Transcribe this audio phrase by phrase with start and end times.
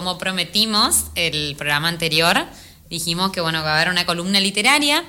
[0.00, 2.46] como prometimos el programa anterior,
[2.88, 5.04] dijimos que bueno, va a haber una columna literaria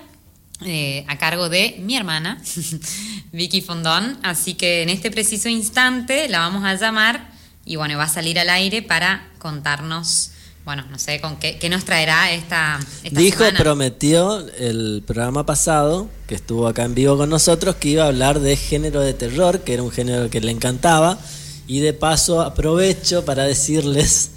[0.65, 2.41] eh, a cargo de mi hermana,
[3.31, 4.17] Vicky Fondón.
[4.22, 7.31] Así que en este preciso instante la vamos a llamar
[7.63, 10.31] y bueno, va a salir al aire para contarnos,
[10.65, 16.35] bueno, no sé, con qué, nos traerá esta, esta Dijo, prometió el programa pasado, que
[16.35, 19.73] estuvo acá en vivo con nosotros, que iba a hablar de género de terror, que
[19.73, 21.17] era un género que le encantaba.
[21.66, 24.31] Y de paso aprovecho para decirles,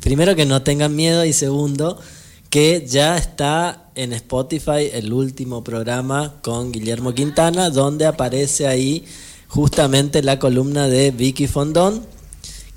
[0.00, 1.98] primero que no tengan miedo y segundo,
[2.50, 9.04] que ya está en Spotify el último programa con Guillermo Quintana, donde aparece ahí
[9.48, 12.06] justamente la columna de Vicky Fondón,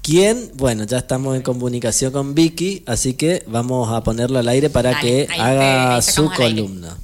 [0.01, 4.69] quien, bueno, ya estamos en comunicación con Vicky, así que vamos a ponerlo al aire
[4.69, 6.97] para que haga su columna.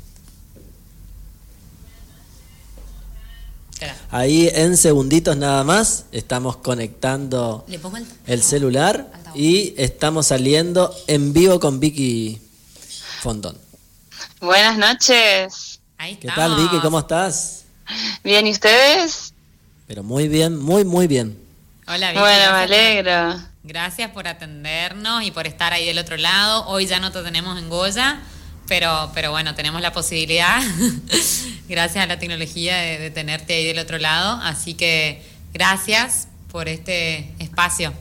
[4.12, 7.66] Ahí en segunditos nada más estamos conectando
[8.26, 12.42] el, celular y estamos saliendo en vivo con Vicky
[13.22, 13.58] Fondón.
[14.40, 15.80] Buenas noches.
[15.98, 16.80] ¿Qué tal Vicky?
[16.80, 17.66] ¿Cómo estás?
[18.24, 19.34] Bien, ¿y ustedes?
[19.88, 21.38] Pero muy bien, muy, muy bien.
[21.88, 22.20] Hola, Vicky.
[22.20, 23.42] Bueno, me alegro.
[23.64, 26.68] gracias por atendernos y por estar ahí del otro lado.
[26.68, 28.22] Hoy ya no te tenemos en Goya
[28.68, 30.62] pero, pero bueno, tenemos la posibilidad,
[31.68, 34.40] gracias a la tecnología, de, tenerte ahí del otro lado.
[34.44, 35.22] Así que
[35.54, 37.94] gracias por este espacio.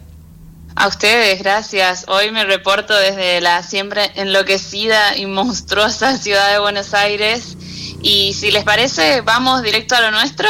[0.74, 2.04] A ustedes, gracias.
[2.08, 7.56] Hoy me reporto desde la siempre enloquecida y monstruosa ciudad de Buenos Aires.
[8.02, 10.48] Y si les parece, vamos directo a lo nuestro.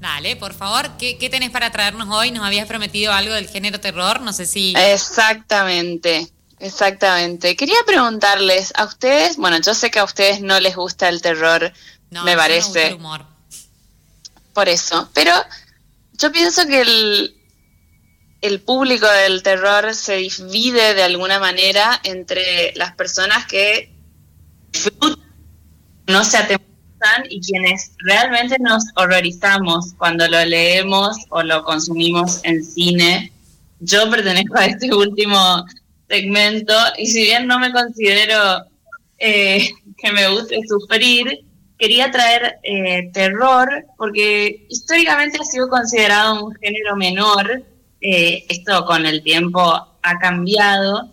[0.00, 2.30] Dale, por favor, ¿qué, ¿qué tenés para traernos hoy?
[2.30, 4.74] Nos habías prometido algo del género terror, no sé si...
[4.76, 6.28] Exactamente.
[6.60, 7.56] Exactamente.
[7.56, 11.72] Quería preguntarles a ustedes, bueno, yo sé que a ustedes no les gusta el terror,
[12.10, 12.94] me parece.
[12.94, 13.24] humor.
[14.52, 15.32] Por eso, pero
[16.14, 17.36] yo pienso que el,
[18.40, 23.94] el público del terror se divide de alguna manera entre las personas que
[26.06, 32.64] no se atemorizan y quienes realmente nos horrorizamos cuando lo leemos o lo consumimos en
[32.64, 33.32] cine.
[33.80, 35.64] Yo pertenezco a este último
[36.08, 38.64] segmento y si bien no me considero
[39.18, 41.44] eh, que me guste sufrir,
[41.78, 47.62] quería traer eh, terror porque históricamente ha sido considerado un género menor,
[48.00, 49.60] eh, esto con el tiempo
[50.02, 51.08] ha cambiado,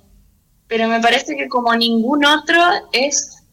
[0.67, 2.59] pero me parece que como ningún otro
[2.91, 3.43] es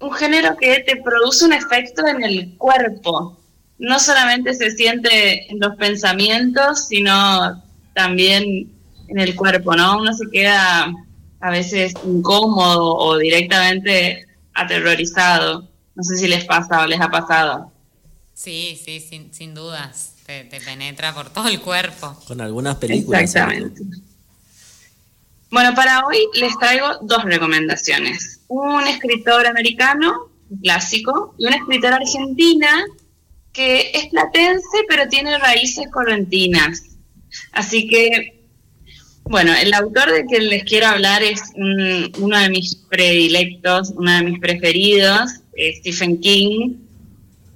[0.00, 3.38] un género que te produce un efecto en el cuerpo.
[3.78, 7.62] No solamente se siente en los pensamientos, sino
[7.94, 8.70] también
[9.08, 9.98] en el cuerpo, ¿no?
[9.98, 10.92] Uno se queda
[11.40, 15.68] a veces incómodo o directamente aterrorizado.
[15.94, 17.72] No sé si les pasa o les ha pasado.
[18.34, 20.14] Sí, sí, sin, sin dudas.
[20.26, 22.16] Te, penetra por todo el cuerpo.
[22.26, 23.22] Con algunas películas.
[23.22, 23.82] Exactamente.
[25.50, 28.40] Bueno, para hoy les traigo dos recomendaciones.
[28.48, 30.30] Un escritor americano,
[30.62, 32.84] clásico, y una escritora argentina
[33.52, 36.82] que es platense pero tiene raíces correntinas.
[37.52, 38.34] Así que
[39.24, 44.22] bueno, el autor de que les quiero hablar es uno de mis predilectos, uno de
[44.22, 46.76] mis preferidos, Stephen King.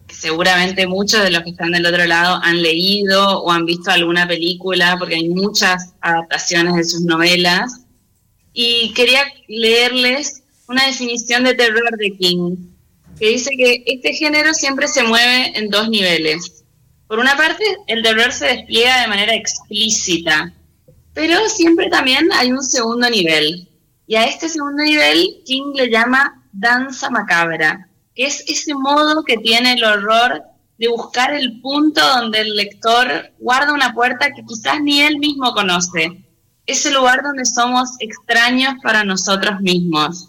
[0.09, 4.27] seguramente muchos de los que están del otro lado han leído o han visto alguna
[4.27, 7.85] película, porque hay muchas adaptaciones de sus novelas.
[8.53, 12.57] Y quería leerles una definición de terror de King,
[13.19, 16.65] que dice que este género siempre se mueve en dos niveles.
[17.07, 20.53] Por una parte, el terror se despliega de manera explícita,
[21.15, 23.69] pero siempre también hay un segundo nivel.
[24.07, 27.88] Y a este segundo nivel King le llama danza macabra, que
[28.19, 30.43] es ese modo que tiene el horror
[30.79, 35.53] de buscar el punto donde el lector guarda una puerta que quizás ni él mismo
[35.53, 36.25] conoce.
[36.67, 40.29] Ese lugar donde somos extraños para nosotros mismos.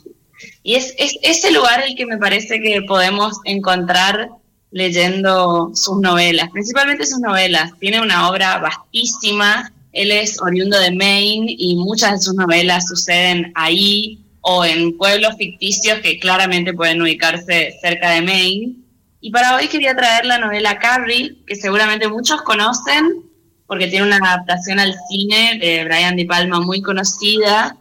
[0.64, 4.30] Y es, es ese lugar el que me parece que podemos encontrar
[4.72, 7.72] leyendo sus novelas, principalmente sus novelas.
[7.80, 13.52] Tiene una obra vastísima, él es oriundo de Maine y muchas de sus novelas suceden
[13.56, 18.76] ahí o en pueblos ficticios que claramente pueden ubicarse cerca de Maine.
[19.22, 23.24] Y para hoy quería traer la novela Carrie, que seguramente muchos conocen,
[23.68, 27.78] porque tiene una adaptación al cine de Brian De Palma muy conocida,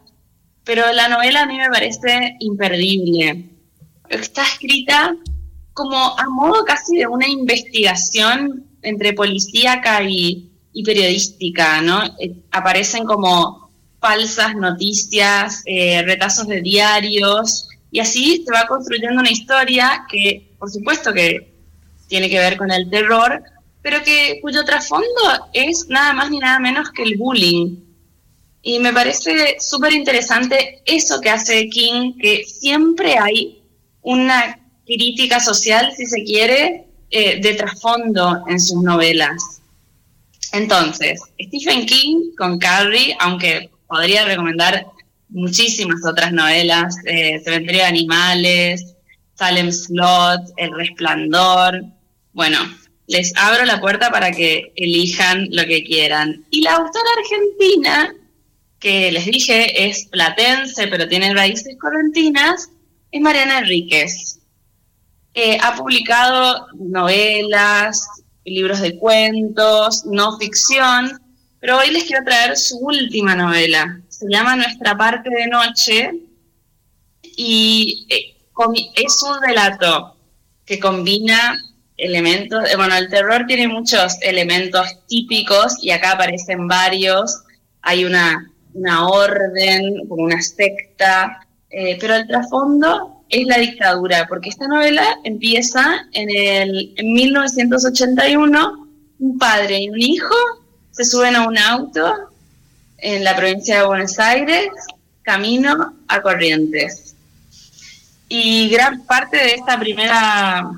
[0.64, 3.44] pero la novela a mí me parece imperdible.
[4.10, 5.14] Está escrita
[5.72, 12.04] como a modo casi de una investigación entre policíaca y, y periodística, ¿no?
[12.18, 13.67] Eh, aparecen como
[14.00, 20.70] falsas noticias, eh, retazos de diarios, y así se va construyendo una historia que, por
[20.70, 21.52] supuesto que
[22.06, 23.42] tiene que ver con el terror,
[23.82, 25.06] pero que cuyo trasfondo
[25.52, 27.76] es nada más ni nada menos que el bullying.
[28.62, 33.62] Y me parece súper interesante eso que hace King, que siempre hay
[34.02, 39.62] una crítica social, si se quiere, eh, de trasfondo en sus novelas.
[40.52, 44.86] Entonces, Stephen King con Carrie, aunque podría recomendar
[45.30, 48.94] muchísimas otras novelas, eh, Cementerio de Animales,
[49.34, 51.84] Salem Slot, El Resplandor.
[52.32, 52.58] Bueno,
[53.06, 56.44] les abro la puerta para que elijan lo que quieran.
[56.50, 58.14] Y la autora argentina,
[58.78, 62.70] que les dije es platense, pero tiene raíces correntinas,
[63.10, 64.40] es Mariana Enríquez.
[65.34, 68.06] Eh, ha publicado novelas,
[68.44, 71.20] libros de cuentos, no ficción,
[71.60, 74.00] pero hoy les quiero traer su última novela.
[74.08, 76.12] Se llama Nuestra parte de noche
[77.22, 78.36] y eh,
[78.96, 80.16] es un relato
[80.64, 81.58] que combina
[81.96, 87.42] elementos, eh, bueno, el terror tiene muchos elementos típicos y acá aparecen varios.
[87.82, 94.48] Hay una, una orden, como una secta, eh, pero el trasfondo es la dictadura, porque
[94.48, 98.88] esta novela empieza en, el, en 1981,
[99.18, 100.34] un padre y un hijo
[100.98, 102.12] se suben a un auto
[102.98, 104.66] en la provincia de Buenos Aires,
[105.22, 107.14] camino a Corrientes.
[108.28, 110.68] Y gran parte de esta primera,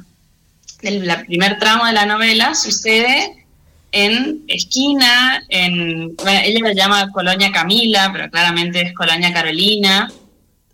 [0.83, 3.47] del primer tramo de la novela sucede
[3.93, 10.13] en esquina, en, ella la llama Colonia Camila, pero claramente es Colonia Carolina,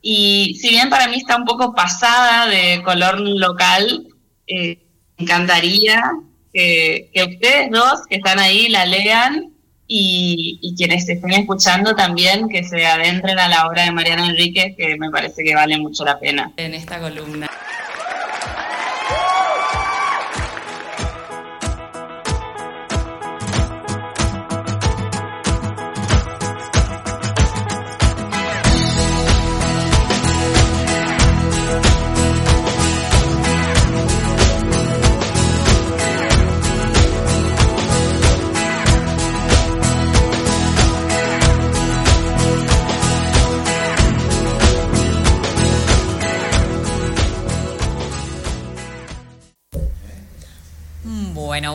[0.02, 4.08] y si bien para mí está un poco pasada de color local,
[4.48, 4.82] eh,
[5.18, 6.02] encantaría
[6.56, 9.52] que, ustedes dos que están ahí la lean
[9.86, 14.74] y, y, quienes estén escuchando también que se adentren a la obra de Mariana Enríquez,
[14.76, 16.52] que me parece que vale mucho la pena.
[16.56, 17.48] En esta columna.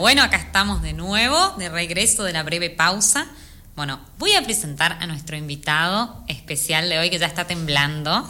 [0.01, 3.27] Bueno, acá estamos de nuevo, de regreso de la breve pausa.
[3.75, 8.27] Bueno, voy a presentar a nuestro invitado especial de hoy que ya está temblando.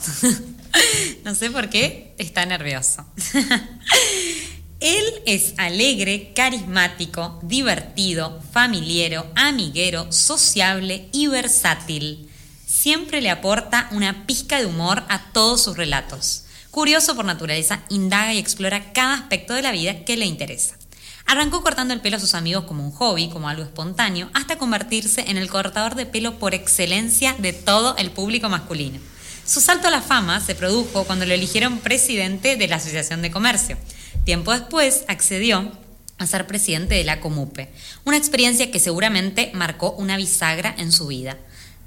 [1.24, 3.06] no sé por qué, está nervioso.
[4.82, 12.30] Él es alegre, carismático, divertido, familiero, amiguero, sociable y versátil.
[12.68, 16.44] Siempre le aporta una pizca de humor a todos sus relatos.
[16.70, 20.81] Curioso por naturaleza, indaga y explora cada aspecto de la vida que le interesa.
[21.26, 25.26] Arrancó cortando el pelo a sus amigos como un hobby, como algo espontáneo, hasta convertirse
[25.30, 29.00] en el cortador de pelo por excelencia de todo el público masculino.
[29.46, 33.32] Su salto a la fama se produjo cuando lo eligieron presidente de la Asociación de
[33.32, 33.78] Comercio.
[34.24, 35.72] Tiempo después accedió
[36.18, 37.72] a ser presidente de la Comupe,
[38.06, 41.38] una experiencia que seguramente marcó una bisagra en su vida.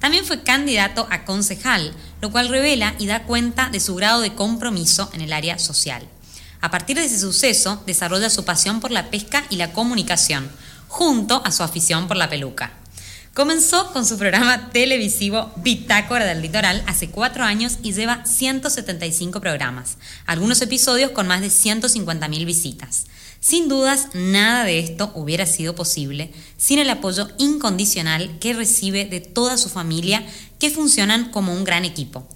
[0.00, 4.34] También fue candidato a concejal, lo cual revela y da cuenta de su grado de
[4.34, 6.06] compromiso en el área social.
[6.64, 10.50] A partir de ese suceso, desarrolla su pasión por la pesca y la comunicación,
[10.88, 12.72] junto a su afición por la peluca.
[13.34, 19.98] Comenzó con su programa televisivo Bitácora del Litoral hace cuatro años y lleva 175 programas,
[20.24, 23.08] algunos episodios con más de 150.000 visitas.
[23.40, 29.20] Sin dudas, nada de esto hubiera sido posible sin el apoyo incondicional que recibe de
[29.20, 30.24] toda su familia
[30.58, 32.26] que funcionan como un gran equipo.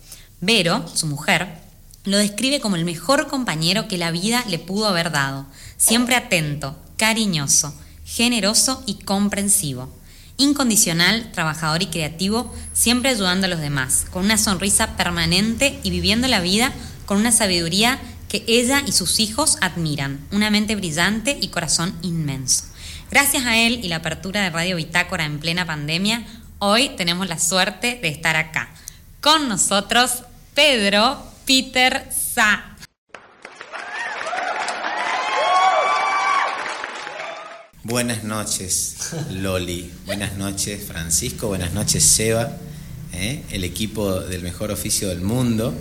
[0.42, 1.66] Vero, su mujer,
[2.10, 5.46] lo describe como el mejor compañero que la vida le pudo haber dado,
[5.76, 7.74] siempre atento, cariñoso,
[8.04, 9.94] generoso y comprensivo.
[10.36, 16.28] Incondicional, trabajador y creativo, siempre ayudando a los demás, con una sonrisa permanente y viviendo
[16.28, 16.72] la vida
[17.06, 17.98] con una sabiduría
[18.28, 22.64] que ella y sus hijos admiran, una mente brillante y corazón inmenso.
[23.10, 26.26] Gracias a él y la apertura de Radio Bitácora en plena pandemia,
[26.58, 28.68] hoy tenemos la suerte de estar acá.
[29.20, 30.24] Con nosotros,
[30.54, 32.76] Pedro Peter Sa.
[37.84, 39.90] Buenas noches, Loli.
[40.04, 41.48] Buenas noches, Francisco.
[41.48, 42.54] Buenas noches, Seba.
[43.14, 43.44] ¿eh?
[43.50, 45.72] El equipo del mejor oficio del mundo.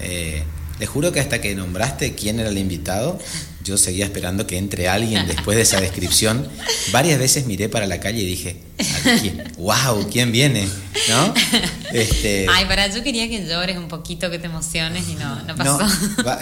[0.00, 0.42] Eh,
[0.78, 3.18] les juro que hasta que nombraste quién era el invitado,
[3.64, 6.48] yo seguía esperando que entre alguien después de esa descripción.
[6.90, 8.56] Varias veces miré para la calle y dije,
[9.58, 10.66] wow, ¿quién viene?
[11.08, 11.34] ¿No?
[11.92, 15.56] Este, Ay, para, yo quería que llores un poquito, que te emociones y no, no
[15.56, 15.80] pasó.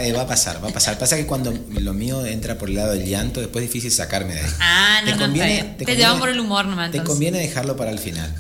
[0.00, 0.99] Eh, va, a pasar, va a pasar.
[0.99, 4.35] Pasa que cuando lo mío entra por el lado del llanto, después es difícil sacarme
[4.35, 4.50] de ahí.
[4.61, 6.90] Ah, no, te no, conviene, te, llevan por el humor nomás.
[6.90, 8.35] Te conviene dejarlo para el final.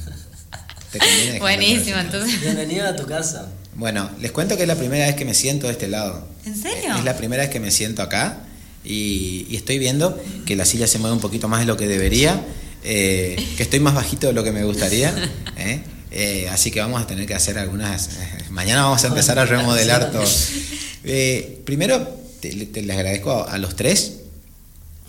[0.90, 2.06] Te conviene dejarlo Buenísimo, para el final.
[2.06, 2.40] entonces.
[2.40, 3.48] Bienvenido a tu casa.
[3.76, 6.26] Bueno, les cuento que es la primera vez que me siento de este lado.
[6.46, 6.96] ¿En serio?
[6.96, 8.38] Es la primera vez que me siento acá
[8.84, 11.86] y, y estoy viendo que la silla se mueve un poquito más de lo que
[11.86, 12.42] debería,
[12.84, 15.14] eh, que estoy más bajito de lo que me gustaría.
[15.58, 15.80] ¿eh?
[16.10, 18.10] Eh, así que vamos a tener que hacer algunas...
[18.50, 20.24] mañana vamos a empezar a remodelar todo.
[21.04, 22.08] Eh, primero,
[22.40, 24.20] te, te les agradezco a, a los tres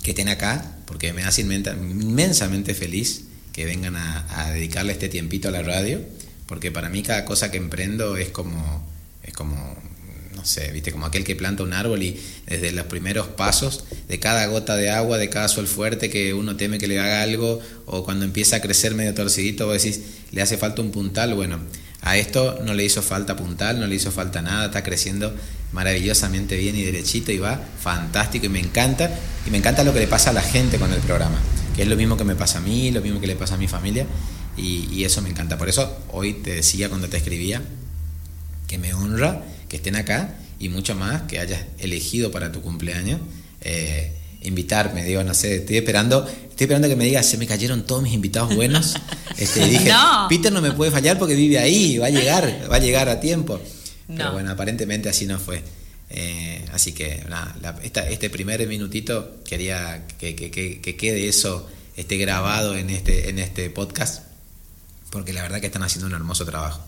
[0.04, 5.48] que estén acá, porque me hace inmensamente feliz que vengan a, a dedicarle este tiempito
[5.48, 6.02] a la radio,
[6.48, 8.88] porque para mí cada cosa que emprendo es como,
[9.24, 9.78] es como,
[10.36, 14.20] no sé, viste, como aquel que planta un árbol y desde los primeros pasos, de
[14.20, 17.60] cada gota de agua, de cada sol fuerte que uno teme que le haga algo,
[17.86, 20.02] o cuando empieza a crecer medio torcidito, vos decís,
[20.32, 21.60] le hace falta un puntal, bueno,
[22.02, 25.36] a esto no le hizo falta puntal, no le hizo falta nada, está creciendo
[25.74, 29.12] maravillosamente bien y derechito y va fantástico y me encanta.
[29.46, 31.38] Y me encanta lo que le pasa a la gente con el programa,
[31.76, 33.58] que es lo mismo que me pasa a mí, lo mismo que le pasa a
[33.58, 34.06] mi familia
[34.58, 35.58] y, y eso me encanta.
[35.58, 37.62] Por eso hoy te decía cuando te escribía
[38.68, 43.20] que me honra que estén acá y mucho más que hayas elegido para tu cumpleaños.
[43.62, 47.86] eh, invitarme, digo, no sé, estoy esperando, estoy esperando que me digas, se me cayeron
[47.86, 48.94] todos mis invitados buenos.
[49.38, 50.28] Este, y dije, No.
[50.30, 53.20] Peter no me puede fallar porque vive ahí, va a llegar, va a llegar a
[53.20, 53.60] tiempo.
[54.08, 54.32] Pero No.
[54.34, 55.62] bueno, aparentemente así no fue.
[56.10, 61.28] Eh, así que nada, la- esta- este primer minutito quería que, que- que- que quede
[61.28, 64.24] eso esté grabado en este, en este podcast,
[65.10, 66.82] porque la verdad que están haciendo un hermoso trabajo.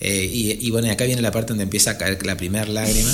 [0.00, 3.12] Eh, y, y bueno, acá viene la parte donde empieza a caer la primera lágrima.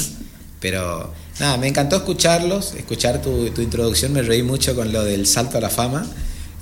[0.61, 5.27] Pero nada, me encantó escucharlos, escuchar tu, tu introducción, me reí mucho con lo del
[5.27, 6.07] salto a la fama.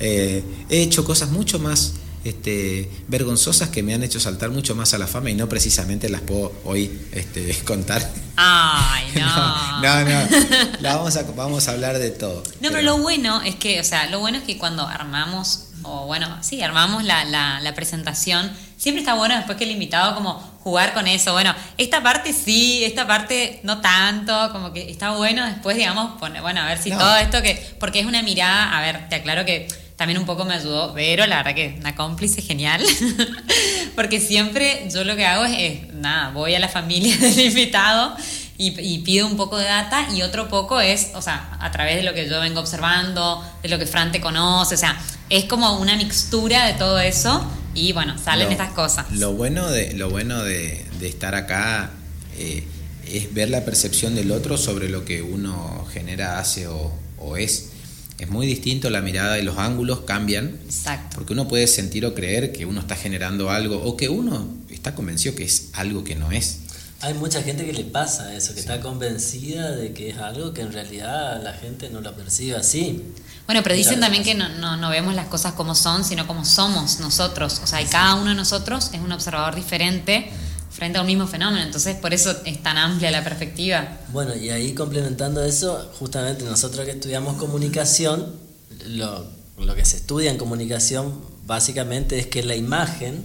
[0.01, 4.95] Eh, he hecho cosas mucho más este, vergonzosas que me han hecho saltar mucho más
[4.95, 8.09] a la fama y no precisamente las puedo hoy este, contar.
[8.37, 9.83] Ay, no.
[9.83, 10.29] no, no,
[10.81, 12.43] La vamos, a, vamos a hablar de todo.
[12.61, 16.07] No, pero lo bueno es que, o sea, lo bueno es que cuando armamos, o
[16.07, 20.35] bueno, sí, armamos la, la, la presentación, siempre está bueno después que el invitado como
[20.63, 21.33] jugar con eso.
[21.33, 26.43] Bueno, esta parte sí, esta parte no tanto, como que está bueno después, digamos, poner,
[26.43, 26.99] bueno, a ver si No.
[26.99, 29.67] todo esto que, porque es una mirada, a ver, te aclaro que
[29.97, 32.83] también un poco me ayudó Vero, la verdad que una cómplice genial,
[33.97, 38.17] porque siempre yo lo que hago es, es, nada, voy a la familia del invitado
[38.59, 41.97] y, y pido un poco de data y otro poco es, o sea, a través
[41.97, 45.01] de lo que yo vengo observando, de lo que Fran te conoce, o sea,
[45.31, 49.07] es como una mixtura de todo eso y bueno, salen Lo- estas cosas.
[49.13, 51.91] Lo bueno de, lo bueno de, de estar acá
[52.37, 52.65] eh,
[53.07, 57.71] es ver la percepción del otro sobre lo que uno genera, hace o, o es.
[58.19, 61.15] Es muy distinto, la mirada y los ángulos cambian, Exacto.
[61.19, 64.97] porque uno puede sentir o creer que uno está generando algo o que uno está
[64.97, 66.59] convencido que es algo que no es.
[67.01, 70.63] Hay mucha gente que le pasa eso, que está convencida de que es algo que
[70.63, 73.05] en realidad la gente no lo percibe así.
[73.47, 76.45] Bueno, pero dicen también que no, no, no vemos las cosas como son, sino como
[76.45, 77.61] somos nosotros.
[77.63, 80.29] O sea, y cada uno de nosotros es un observador diferente
[80.71, 81.63] frente a un mismo fenómeno.
[81.63, 83.99] Entonces, por eso es tan amplia la perspectiva.
[84.13, 88.35] Bueno, y ahí complementando eso, justamente nosotros que estudiamos comunicación,
[88.87, 89.25] lo,
[89.57, 93.25] lo que se estudia en comunicación básicamente es que la imagen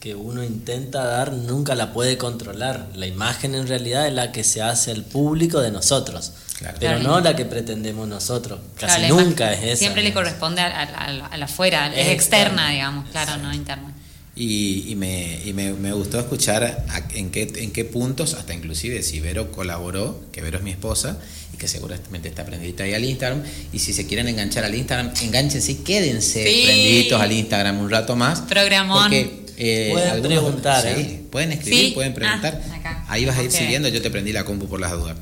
[0.00, 2.88] que uno intenta dar nunca la puede controlar.
[2.94, 6.78] La imagen en realidad es la que se hace al público de nosotros, Claro.
[6.80, 7.08] pero Claro.
[7.16, 8.60] no la que pretendemos nosotros.
[8.78, 9.76] Casi Claro, nunca es esa.
[9.76, 12.70] Siempre le corresponde a, a- a- a la afuera, es, Es externa, externa.
[12.70, 13.94] digamos, claro, no interna.
[14.34, 18.54] Y, y me, y me, me gustó escuchar a- en qué, en qué puntos, hasta
[18.54, 21.18] inclusive si Vero colaboró, que Vero es mi esposa,
[21.52, 25.12] y que seguramente está prendidita ahí al Instagram, y si se quieren enganchar al Instagram,
[25.20, 26.62] enganchense y quédense Sí.
[26.64, 28.40] prendiditos al Instagram un rato más.
[28.42, 29.02] Programón.
[29.02, 31.24] Porque, eh, Pueden algunos- preguntar, sí, ¿eh?
[31.30, 31.90] Pueden escribir, Sí.
[31.92, 32.62] pueden preguntar.
[32.84, 35.16] Ah, ahí vas a ir siguiendo, yo te prendí la compu por las dudas.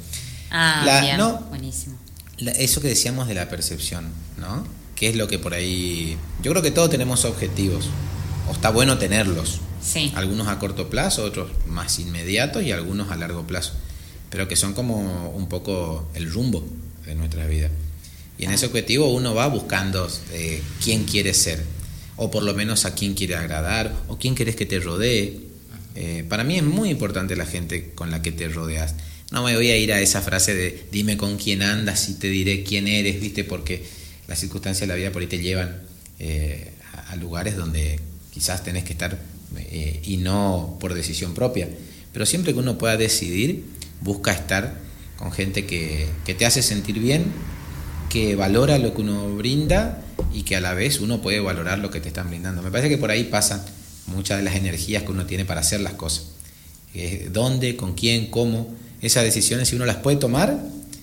[0.51, 1.41] Ah, La- bien, no.
[1.49, 1.99] buenísimo.
[2.39, 4.07] La- eso que decíamos de la percepción,
[4.39, 4.65] ¿no?
[4.95, 6.17] ¿Qué es lo que por ahí...
[6.43, 7.87] Yo creo que todos tenemos objetivos,
[8.49, 9.59] o está bueno tenerlos.
[9.83, 10.13] Sí.
[10.15, 13.73] Algunos a corto plazo, otros más inmediatos y algunos a largo plazo,
[14.31, 16.65] pero que son como un poco el rumbo
[17.07, 17.71] de nuestra vida.
[18.39, 21.65] Y en ese objetivo uno va buscando eh, quién quiere ser,
[22.19, 25.41] o por lo menos a quién quiere agradar, o quién quieres que te rodee.
[25.95, 28.95] Eh, para mí es muy importante la gente con la que te rodeas.
[29.31, 32.29] No me voy a ir a esa frase de dime con quién andas y te
[32.29, 33.45] diré quién eres, ¿viste?
[33.45, 33.85] Porque
[34.27, 35.81] las circunstancias de la vida por ahí te llevan
[36.19, 36.73] eh,
[37.09, 38.01] a lugares donde
[38.33, 39.19] quizás tenés que estar
[39.57, 41.69] eh, y no por decisión propia.
[42.13, 43.65] Pero siempre que uno pueda decidir,
[44.01, 44.81] busca estar
[45.17, 47.27] con gente que, que te hace sentir bien,
[48.09, 51.91] que valora lo que uno brinda y que a la vez uno puede valorar lo
[51.91, 52.63] que te están brindando.
[52.63, 53.63] Me parece que por ahí pasan
[54.07, 56.27] muchas de las energías que uno tiene para hacer las cosas.
[56.95, 58.75] Eh, ¿Dónde, con quién, cómo?
[59.01, 60.59] Esas decisiones, si uno las puede tomar,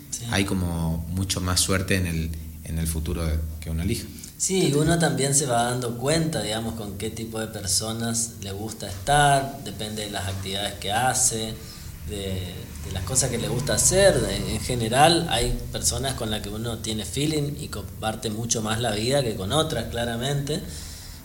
[0.10, 0.24] Sí.
[0.32, 2.30] hay como mucho más suerte en el,
[2.64, 3.24] en el futuro
[3.60, 4.06] que uno elija.
[4.38, 8.88] Sí, uno también se va dando cuenta, digamos, con qué tipo de personas le gusta
[8.88, 11.54] estar, depende de las actividades que hace,
[12.10, 12.54] de,
[12.94, 14.16] las cosas que le gusta hacer.
[14.30, 18.92] en general, hay personas con las que uno tiene feeling y comparte mucho más la
[18.92, 20.62] vida que con otras, claramente.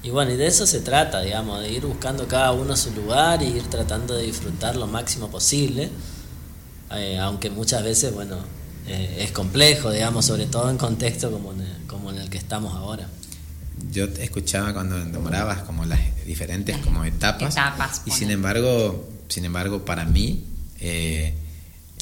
[0.03, 3.43] Y bueno, y de eso se trata, digamos, de ir buscando cada uno su lugar
[3.43, 5.91] y ir tratando de disfrutar lo máximo posible,
[6.93, 8.39] eh, aunque muchas veces, bueno,
[8.87, 12.39] eh, es complejo, digamos, sobre todo en contexto como en, el, como en el que
[12.39, 13.09] estamos ahora.
[13.93, 20.07] Yo escuchaba cuando nombrabas como las diferentes como etapas, y sin embargo, sin embargo, para
[20.07, 20.50] mí
[20.81, 21.35] eh,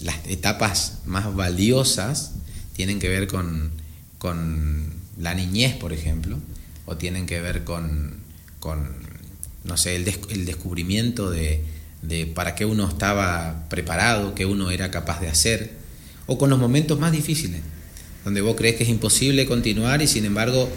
[0.02, 2.32] las etapas más valiosas
[2.74, 3.72] tienen que ver con,
[4.18, 6.38] con la niñez, por ejemplo,
[6.86, 8.18] o tienen que ver con,
[8.60, 8.88] con
[9.64, 11.62] no sé, el, el descubrimiento de,
[12.02, 15.72] de, para qué uno estaba preparado, qué uno era capaz de hacer,
[16.26, 17.60] o con los momentos más difíciles,
[18.24, 20.68] donde vos crees que es imposible continuar y sin embargo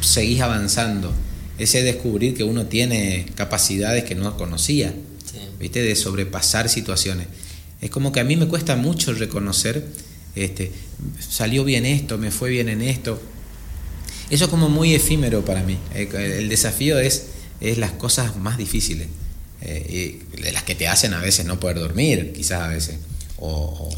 [0.00, 1.12] seguís avanzando.
[1.58, 4.94] Ese descubrir que uno tiene capacidades que no conocía,
[5.58, 5.82] ¿viste?
[5.82, 7.26] De sobrepasar situaciones.
[7.80, 9.86] Es como que a mí me cuesta mucho reconocer,
[10.34, 10.72] este,
[11.18, 13.20] salió bien esto, me fue bien en esto,
[14.32, 15.76] eso es como muy efímero para mí.
[15.94, 17.26] El desafío es,
[17.60, 19.08] es las cosas más difíciles,
[19.60, 22.96] eh, de las que te hacen a veces no poder dormir, quizás a veces,
[23.36, 23.90] o,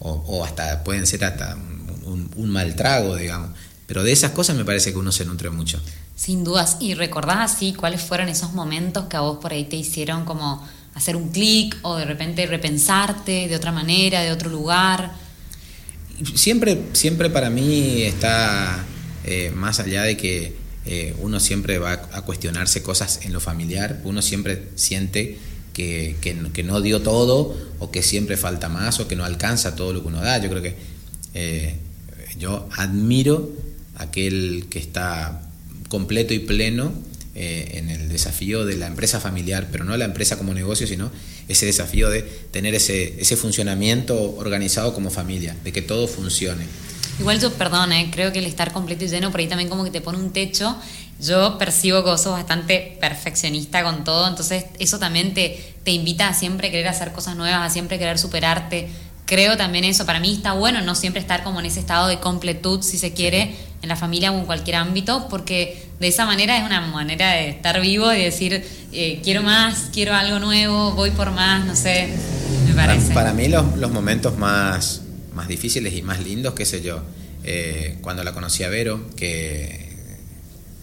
[0.00, 1.56] o, hasta pueden ser hasta
[2.04, 3.50] un, mal trago, digamos.
[3.86, 5.80] Pero de esas cosas me parece que uno se nutre mucho.
[6.16, 6.78] Sin dudas.
[6.80, 10.66] ¿Y recordás así cuáles fueron esos momentos que a vos por ahí te hicieron como
[10.94, 15.12] hacer un clic o de repente repensarte de otra manera, de otro lugar?
[16.34, 18.84] Siempre, siempre para mí está
[19.24, 24.00] eh, más allá de que eh, uno siempre va a cuestionarse cosas en lo familiar,
[24.04, 25.38] uno siempre siente
[25.74, 29.92] que, que, no dio todo o que siempre falta más o que no alcanza todo
[29.92, 30.38] lo que uno da.
[30.38, 30.74] Yo creo que
[31.34, 31.78] eh,
[32.38, 33.50] yo admiro
[33.96, 35.42] aquel que está
[35.88, 36.92] completo y pleno
[37.38, 41.10] en el desafío de la empresa familiar, pero no la empresa como negocio, sino
[41.48, 46.64] ese desafío de tener ese, ese funcionamiento organizado como familia, de que todo funcione.
[47.18, 49.84] Igual yo, perdón, eh, creo que el estar completo y lleno por ahí también como
[49.84, 50.76] que te pone un techo.
[51.18, 56.28] Yo percibo que vos sos bastante perfeccionista con todo, entonces eso también te, te invita
[56.28, 58.88] a siempre querer hacer cosas nuevas, a siempre querer superarte.
[59.26, 62.20] Creo también eso, para mí está bueno no siempre estar como en ese estado de
[62.20, 66.56] completud, si se quiere, en la familia o en cualquier ámbito, porque de esa manera
[66.56, 71.10] es una manera de estar vivo y decir, eh, quiero más, quiero algo nuevo, voy
[71.10, 72.08] por más, no sé,
[72.68, 73.14] me parece.
[73.14, 75.02] Para, mí los, los momentos más,
[75.34, 77.02] más difíciles y más lindos, qué sé yo.
[77.42, 79.86] Eh, cuando la conocí a Vero, que...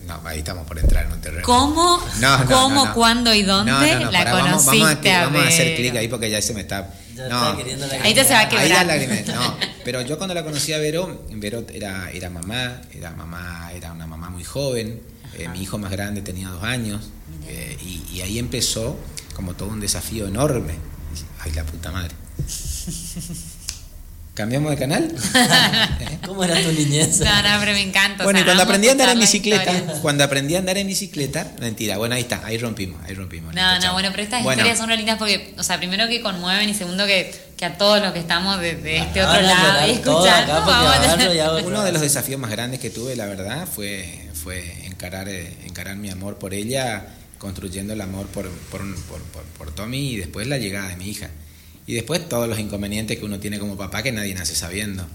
[0.08, 1.44] No, ahí estamos por entrar en un terreno.
[1.46, 2.02] ¿Cómo,
[2.50, 6.62] cómo cuándo y dónde la conociste vamos, a, hacer clic ahí porque ya se me
[6.62, 6.94] está...
[8.02, 8.86] ahí te se va a quebrar.
[9.28, 13.92] no, pero yo cuando la conocí a Vero, Vero era, era mamá, era mamá, era
[13.92, 15.02] una mamá muy joven,
[15.38, 17.10] eh, mi hijo más grande tenía dos años,
[17.48, 18.98] eh, y, y ahí empezó
[19.36, 20.74] como todo un desafío enorme.
[21.40, 22.16] Ay, la puta madre.
[24.34, 25.16] ¿Cambiamos de canal?
[26.26, 27.20] ¿Cómo era tu niñez?
[27.20, 28.24] No, no, pero me encanta.
[28.24, 31.98] Bueno, y cuando aprendí a andar en bicicleta, cuando aprendí a andar en bicicleta, mentira,
[32.00, 33.54] bueno, ahí está, ahí rompimos, ahí rompimos.
[33.54, 36.74] No, no, bueno, pero estas historias son lindas porque, o sea, primero que conmueven y
[36.74, 41.84] segundo que, que a todos los que estamos de, este otro lado y escuchando, Uno
[41.84, 46.10] de los desafíos más grandes que tuve, la verdad, fue, fue encarar, eh, encarar mi
[46.10, 47.06] amor por ella,
[47.38, 49.22] construyendo el amor por, por, por,
[49.60, 51.30] por Tommy y después la llegada de mi hija.
[51.86, 55.06] Y después todos los inconvenientes que uno tiene como papá que nadie nace sabiendo.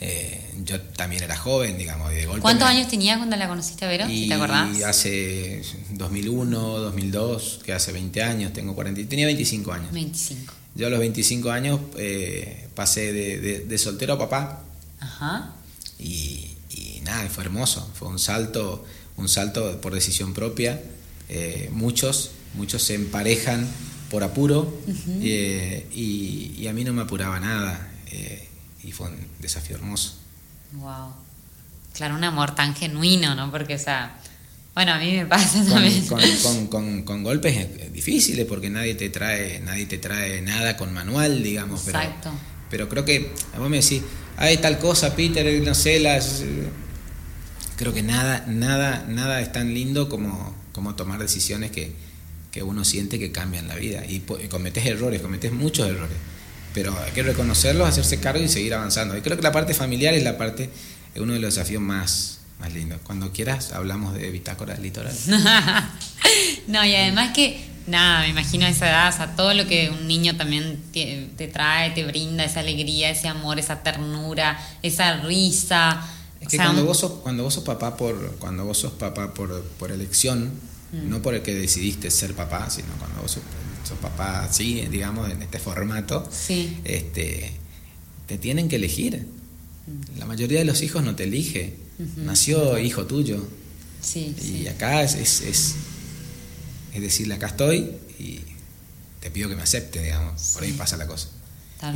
[0.00, 2.42] Eh, yo también era joven, digamos, de golpe.
[2.42, 4.06] ¿Cuántos años tenías cuando la conociste a Vero?
[4.06, 4.78] si te acordás.
[4.78, 9.92] Y hace 2001, 2002, que hace 20 años, tengo 40, tenía 25 años.
[9.92, 10.54] 25.
[10.76, 14.62] Yo a los 25 años eh, pasé de, soltero a papá.
[15.00, 15.54] Ajá.
[15.98, 16.44] Y,
[17.02, 18.84] nada, fue hermoso, fue un salto,
[19.16, 20.80] un salto por decisión propia.
[21.28, 23.66] Eh, muchos, muchos se emparejan
[24.10, 24.80] por apuro
[25.20, 28.48] eh, y, a mí no me apuraba nada eh,
[28.84, 30.14] y fue un desafío hermoso.
[30.72, 31.12] Wow.
[31.94, 33.50] Claro, un amor tan genuino, ¿no?
[33.50, 34.18] Porque, o sea,
[34.74, 36.06] bueno, a mí me pasa también.
[36.68, 41.86] Con, golpes difíciles porque nadie te trae, nadie te trae nada con manual, digamos.
[41.86, 42.30] Exacto.
[42.70, 44.02] Pero, creo que, a vos me decís,
[44.36, 46.44] hay tal cosa, Peter, no sé, las...
[47.76, 51.94] Creo que nada, nada, nada es tan lindo como, como tomar decisiones que,
[52.50, 54.04] que uno siente que cambian la vida.
[54.06, 56.16] Y, cometes errores, cometes muchos errores.
[56.74, 59.16] Pero hay que reconocerlos, hacerse cargo y seguir avanzando.
[59.16, 60.70] Y creo que la parte familiar es la parte,
[61.14, 63.00] es uno de los desafíos más, más lindos.
[63.02, 65.14] Cuando quieras hablamos de bitácora litoral.
[66.66, 69.90] no, y además que, nada, me imagino a esa edad, o sea, todo lo que
[69.90, 75.16] un niño también te, te trae, te brinda, esa alegría, ese amor, esa ternura, esa
[75.22, 76.06] risa
[76.40, 79.62] Es que cuando, vos sos, cuando vos sos papá por, cuando vos sos papá por,
[79.78, 80.52] por elección,
[80.92, 81.08] mm.
[81.08, 85.40] no por el que decidiste ser papá, sino cuando vos sos, papá así, digamos, en
[85.42, 86.28] este formato,
[86.84, 87.52] este,
[88.26, 89.26] te tienen que elegir.
[89.86, 90.18] Mm.
[90.18, 91.76] La mayoría de los hijos no te elige.
[92.16, 93.48] Nació hijo tuyo.
[94.14, 95.74] y acá es, es, es,
[96.94, 98.40] es, decirle, acá estoy y
[99.20, 100.52] te pido que me acepte, digamos.
[100.54, 101.28] Por ahí pasa la cosa.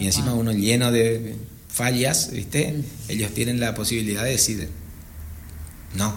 [0.00, 1.36] y encima uno lleno de
[1.68, 2.72] fallas, ¿viste?
[2.72, 3.10] Mm.
[3.10, 4.68] Ellos tienen la posibilidad de decir
[5.94, 6.14] no.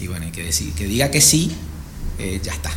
[0.00, 1.50] Y bueno, que, decir, que diga que sí,
[2.18, 2.70] eh, ya está.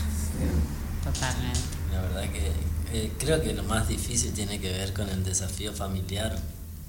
[1.03, 1.59] Totalmente.
[1.91, 2.51] La verdad que
[2.93, 6.37] eh, creo que lo más difícil tiene que ver con el desafío familiar.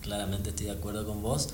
[0.03, 1.49] Claramente estoy de acuerdo con vos.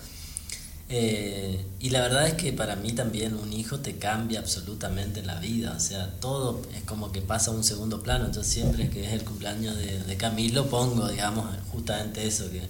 [0.88, 5.40] Eh, y la verdad es que para mí también un hijo te cambia absolutamente la
[5.40, 9.04] vida, o sea, todo es como que pasa a un segundo plano, entonces siempre que
[9.04, 12.62] es el cumpleaños de, de Camilo pongo, digamos, justamente eso, que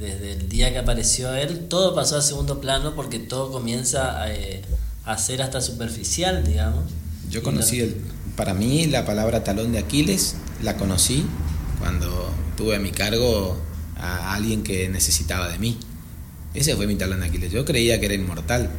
[0.00, 4.32] desde el día que apareció él, todo pasó a segundo plano porque todo comienza a,
[4.32, 4.62] eh,
[5.18, 6.84] ser hasta superficial, digamos.
[7.30, 7.96] Yo conocí, el,
[8.36, 11.24] para mí, la palabra talón de Aquiles, la conocí
[11.78, 13.56] cuando tuve a mi cargo
[13.96, 15.78] a alguien que necesitaba de mí.
[16.54, 17.52] Ese fue mi talón de Aquiles.
[17.52, 18.70] Yo creía que era inmortal.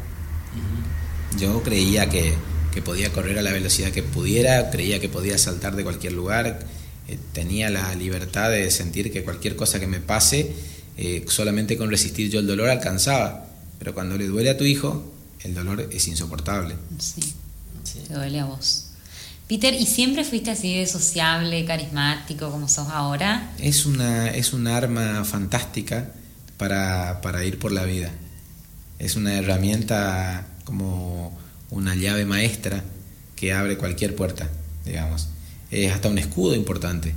[1.40, 2.34] Yo creía que,
[2.74, 6.60] que, podía correr a la velocidad que pudiera, creía que podía saltar de cualquier lugar,
[7.08, 10.54] eh, tenía la libertad de sentir que cualquier cosa que me pase
[10.98, 13.48] eh, solamente con resistir yo el dolor alcanzaba,
[13.80, 15.10] pero cuando le duele a tu hijo,
[15.44, 16.76] el dolor es insoportable.
[17.00, 17.34] Sí,
[17.84, 18.88] te duele a vos.
[19.48, 23.52] Peter, ¿y siempre fuiste así de sociable, carismático como sos ahora?
[23.60, 26.12] Es una, es un arma fantástica
[26.58, 28.12] para, para ir por la vida.
[28.98, 31.38] Es una herramienta como
[31.70, 32.84] una llave maestra
[33.36, 34.50] que abre cualquier puerta,
[34.86, 35.28] digamos.
[35.70, 37.14] Es hasta un escudo importante,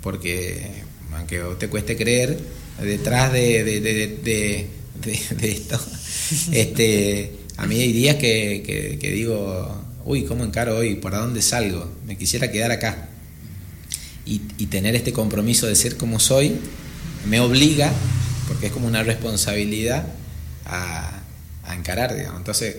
[0.00, 2.40] porque aunque te cueste creer,
[2.80, 4.70] detrás de, de, de,
[5.36, 5.80] de esto.
[6.52, 10.96] este, a mí hay días que, que, digo, uy, ¿cómo encaro hoy?
[10.96, 11.90] ¿Por dónde salgo?
[12.06, 13.08] Me quisiera quedar acá.
[14.26, 16.56] Y, y, tener este compromiso de ser como soy
[17.26, 17.92] me obliga,
[18.48, 20.06] porque es como una responsabilidad,
[20.64, 21.22] a,
[21.64, 22.38] a encarar, digamos.
[22.38, 22.76] Entonces,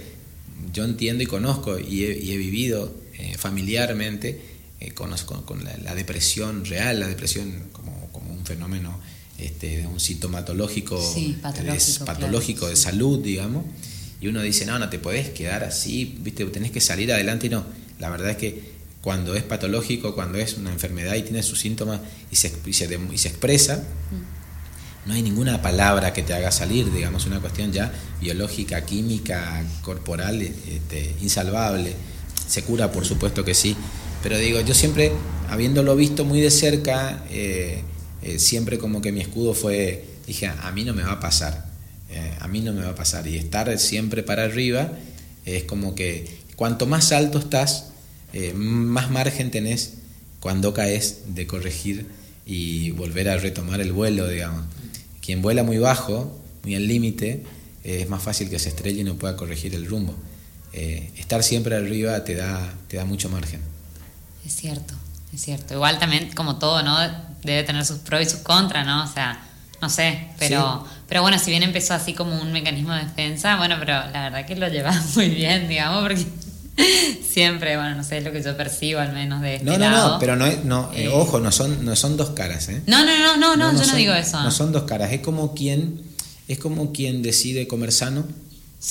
[0.73, 4.41] yo entiendo y conozco y he, y he vivido eh, familiarmente,
[4.79, 8.99] eh, conozco con la, la, depresión real, la depresión como, como un fenómeno
[9.37, 11.01] este, un sintomatológico,
[12.05, 13.65] patológico, de salud, digamos,
[14.21, 16.45] y uno dice, no, no te podés quedar así, ¿viste?
[16.45, 17.65] tenés que salir adelante y no.
[17.99, 21.99] La verdad es que cuando es patológico, cuando es una enfermedad y tiene sus síntomas
[22.31, 25.07] y se, y se, expresa, mm.
[25.07, 30.41] no hay ninguna palabra que te haga salir, digamos, una cuestión ya biológica, química, corporal,
[30.41, 31.93] este, insalvable.
[32.47, 33.75] Se cura, por supuesto que sí,
[34.23, 35.11] pero digo, yo siempre,
[35.49, 37.83] habiéndolo visto muy de cerca, eh,
[38.23, 41.74] eh, siempre como que mi escudo fue, dije, a mí no me va a pasar,
[42.09, 43.27] eh, a mí no me va a pasar.
[43.27, 44.91] Y estar siempre para arriba
[45.45, 47.87] es como que cuanto más alto estás,
[48.33, 49.95] eh, más margen tenés
[50.39, 52.07] cuando caes de corregir
[52.45, 54.65] y volver a retomar el vuelo, digamos.
[55.21, 57.43] Quien vuela muy bajo, muy al límite,
[57.83, 60.15] es más fácil que se estrelle y no pueda corregir el rumbo.
[60.71, 63.61] estar siempre arriba te da, te da mucho margen.
[64.45, 64.93] Es cierto,
[65.33, 65.73] es cierto.
[65.73, 66.97] Igual también, como todo, ¿no?
[67.45, 69.03] debe tener sus pros y sus contras, ¿no?
[69.03, 69.39] O sea,
[69.85, 73.75] no sé, pero, pero bueno, si bien empezó así como un mecanismo de defensa, bueno,
[73.77, 76.25] pero la verdad que lo llevas muy bien, digamos, porque
[77.31, 79.91] siempre, bueno, no sé, es lo que yo percibo al menos de este No, no,
[79.91, 82.81] no, pero no, no eh, ojo, no son, no son dos caras, ¿eh?
[82.87, 84.41] No, no, no, no, no, yo no digo eso.
[84.41, 86.01] No son dos caras, es como quien,
[86.47, 88.25] es como quien decide comer sano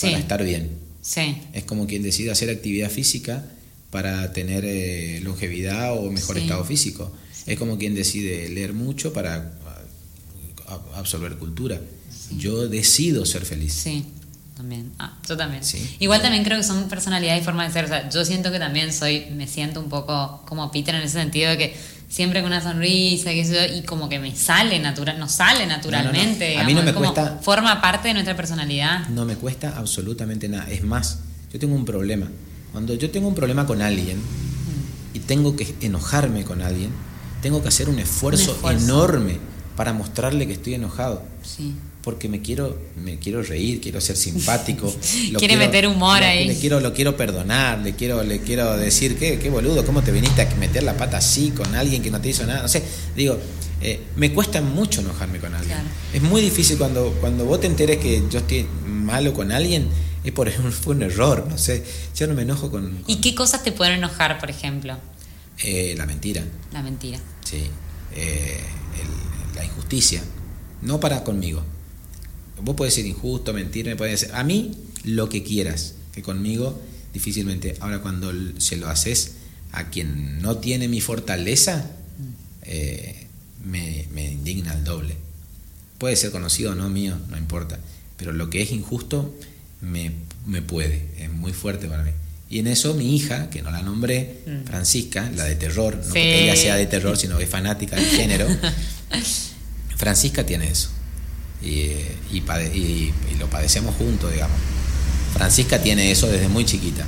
[0.01, 0.79] para estar bien.
[1.03, 1.43] Sí.
[1.53, 3.45] Es como quien decide hacer actividad física
[3.91, 7.13] para tener eh, longevidad o mejor estado físico.
[7.47, 9.59] Es como quien decide leer mucho para
[10.95, 11.81] absorber cultura.
[12.39, 13.73] Yo decido ser feliz.
[13.73, 14.05] Sí,
[14.57, 14.93] también.
[14.99, 15.63] Ah, yo también.
[15.99, 17.85] Igual también creo que son personalidades y formas de ser.
[17.85, 21.19] O sea, yo siento que también soy, me siento un poco como Peter en ese
[21.19, 21.77] sentido de que
[22.09, 26.57] siempre con una sonrisa y como que me sale natural, nos sale naturalmente.
[26.59, 27.41] A mí no me cuesta.
[27.43, 29.09] Forma parte de nuestra personalidad.
[29.09, 30.71] No me cuesta absolutamente nada.
[30.71, 31.19] Es más,
[31.53, 32.31] yo tengo un problema.
[32.73, 34.19] Cuando yo tengo un problema con alguien
[35.13, 36.91] y tengo que enojarme con alguien,
[37.43, 39.39] tengo que hacer un esfuerzo, enorme
[39.77, 41.23] para mostrarle que estoy enojado.
[42.03, 44.95] Porque me quiero, me quiero reír, quiero ser simpático.
[45.39, 46.47] Quiere meter humor ahí.
[46.47, 50.13] Le quiero, lo quiero perdonar, le quiero, le quiero decir, ¿qué, qué boludo, ¿cómo te
[50.13, 52.61] viniste a meter la pata así con alguien que no te hizo nada?
[52.61, 52.83] No sé,
[53.17, 53.39] digo,
[53.81, 55.79] eh, me cuesta mucho enojarme con alguien.
[56.13, 59.89] Es muy difícil cuando, cuando vos te enteres que yo estoy malo con alguien,
[60.25, 61.85] es por fue un error, no sé.
[62.17, 64.97] Yo no me enojo con, ¿Y qué cosas te pueden enojar, por ejemplo?
[65.63, 66.43] Eh, la mentira.
[66.73, 67.19] La mentira.
[67.45, 67.67] Sí.
[68.15, 68.61] Eh,
[69.55, 70.23] la injusticia.
[70.83, 71.63] No para conmigo,
[72.63, 74.73] vos podés ser injusto, mentir, me podés decir, a mí
[75.05, 76.81] lo que quieras, que conmigo
[77.13, 77.77] difícilmente.
[77.81, 79.37] Ahora cuando se lo haces
[79.73, 81.91] a quien no tiene mi fortaleza,
[82.63, 83.27] eh,
[83.65, 85.17] me, me indigna el doble.
[85.99, 87.79] Puede ser conocido o no mío, no importa,
[88.17, 89.35] pero lo que es injusto
[89.81, 90.13] me,
[90.47, 92.11] me puede, es muy fuerte para mí.
[92.51, 94.67] Y en eso mi hija, que no la nombré, Mm.
[94.67, 96.09] Francisca, la de terror, no Sí.
[96.11, 98.47] porque ella sea de terror, sino que es fanática del género,
[99.97, 100.91] Francisca tiene eso.
[101.63, 101.93] Y,
[102.33, 104.57] y pade- y- y lo padecemos juntos, digamos.
[105.33, 107.05] Francisca tiene eso desde muy chiquita,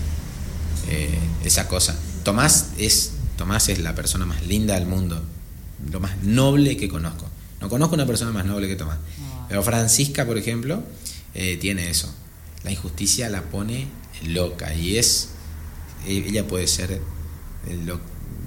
[0.89, 1.97] eh, esa cosa.
[2.25, 5.23] Tomás es, Tomás es la persona más linda del mundo,
[5.93, 7.29] lo más noble que conozco.
[7.61, 8.99] No conozco una persona más noble que Tomás.
[9.49, 10.83] Pero Francisca, por ejemplo,
[11.35, 12.13] eh, tiene eso.
[12.65, 13.87] La injusticia la pone
[14.25, 14.75] loca.
[14.75, 15.31] Y es,
[16.07, 17.01] ella puede ser
[17.85, 18.01] lo-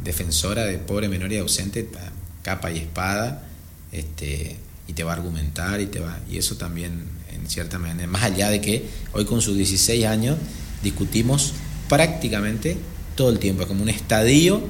[0.04, 2.12] defensora de pobre menor y ausente, pa-
[2.44, 3.48] capa y espada,
[3.92, 7.04] este, y te va a argumentar y te va, y eso también
[7.34, 10.38] en cierta manera, más allá de que hoy con sus 16 años
[10.84, 11.54] discutimos
[11.88, 12.78] prácticamente
[13.16, 14.62] todo el tiempo, es como un estadio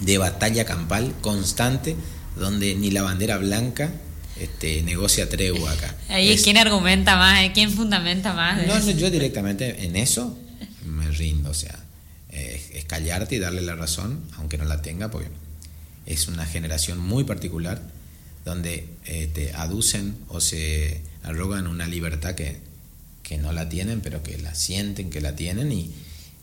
[0.00, 1.96] de batalla campal constante
[2.38, 3.90] donde ni la bandera blanca
[4.40, 5.94] este, negocia tregua acá.
[6.08, 7.50] Ahí Es- quién argumenta más, eh?
[7.54, 8.66] quién fundamenta más.
[8.66, 10.36] no, no, yo directamente en eso
[10.84, 11.78] me rindo, o sea,
[12.30, 15.28] es callarte y darle la razón, aunque no la tenga, porque
[16.06, 17.82] es una generación muy particular
[18.44, 22.56] donde eh, te aducen o se arrogan una libertad que,
[23.22, 25.90] que no la tienen, pero que la sienten que la tienen y,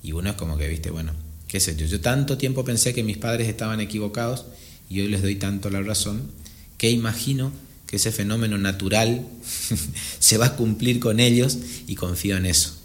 [0.03, 1.13] y uno es como que, viste, bueno,
[1.47, 4.45] qué sé yo, yo tanto tiempo pensé que mis padres estaban equivocados
[4.89, 6.29] y hoy les doy tanto la razón
[6.77, 7.51] que imagino
[7.87, 9.25] que ese fenómeno natural
[10.19, 12.77] se va a cumplir con ellos y confío en eso.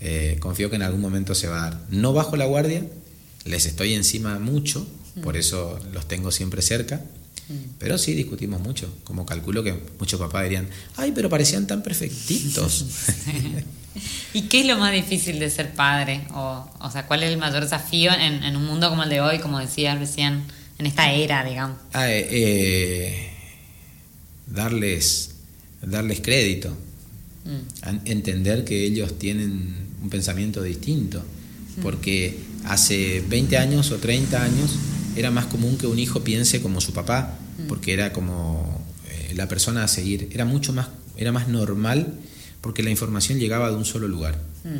[0.00, 1.80] Eh, confío que en algún momento se va a dar.
[1.90, 2.86] No bajo la guardia,
[3.44, 4.86] les estoy encima mucho,
[5.22, 7.00] por eso los tengo siempre cerca,
[7.78, 8.92] pero sí discutimos mucho.
[9.04, 12.86] Como calculo que muchos papás dirían, ay, pero parecían tan perfectitos.
[14.32, 16.22] ¿Y qué es lo más difícil de ser padre?
[16.32, 19.20] O, o sea, ¿cuál es el mayor desafío en, en un mundo como el de
[19.20, 20.44] hoy, como decías recién,
[20.78, 21.78] en esta era, digamos?
[21.92, 23.31] Ah, eh, eh,
[24.52, 25.30] darles,
[25.82, 26.76] darles crédito,
[27.44, 27.96] Mm.
[28.06, 31.20] entender que ellos tienen un pensamiento distinto,
[31.82, 34.70] porque hace 20 años o 30 años
[35.16, 37.36] era más común que un hijo piense como su papá,
[37.68, 42.14] porque era como eh, la persona a seguir, era mucho más, era más normal
[42.60, 44.40] porque la información llegaba de un solo lugar.
[44.62, 44.78] Mm.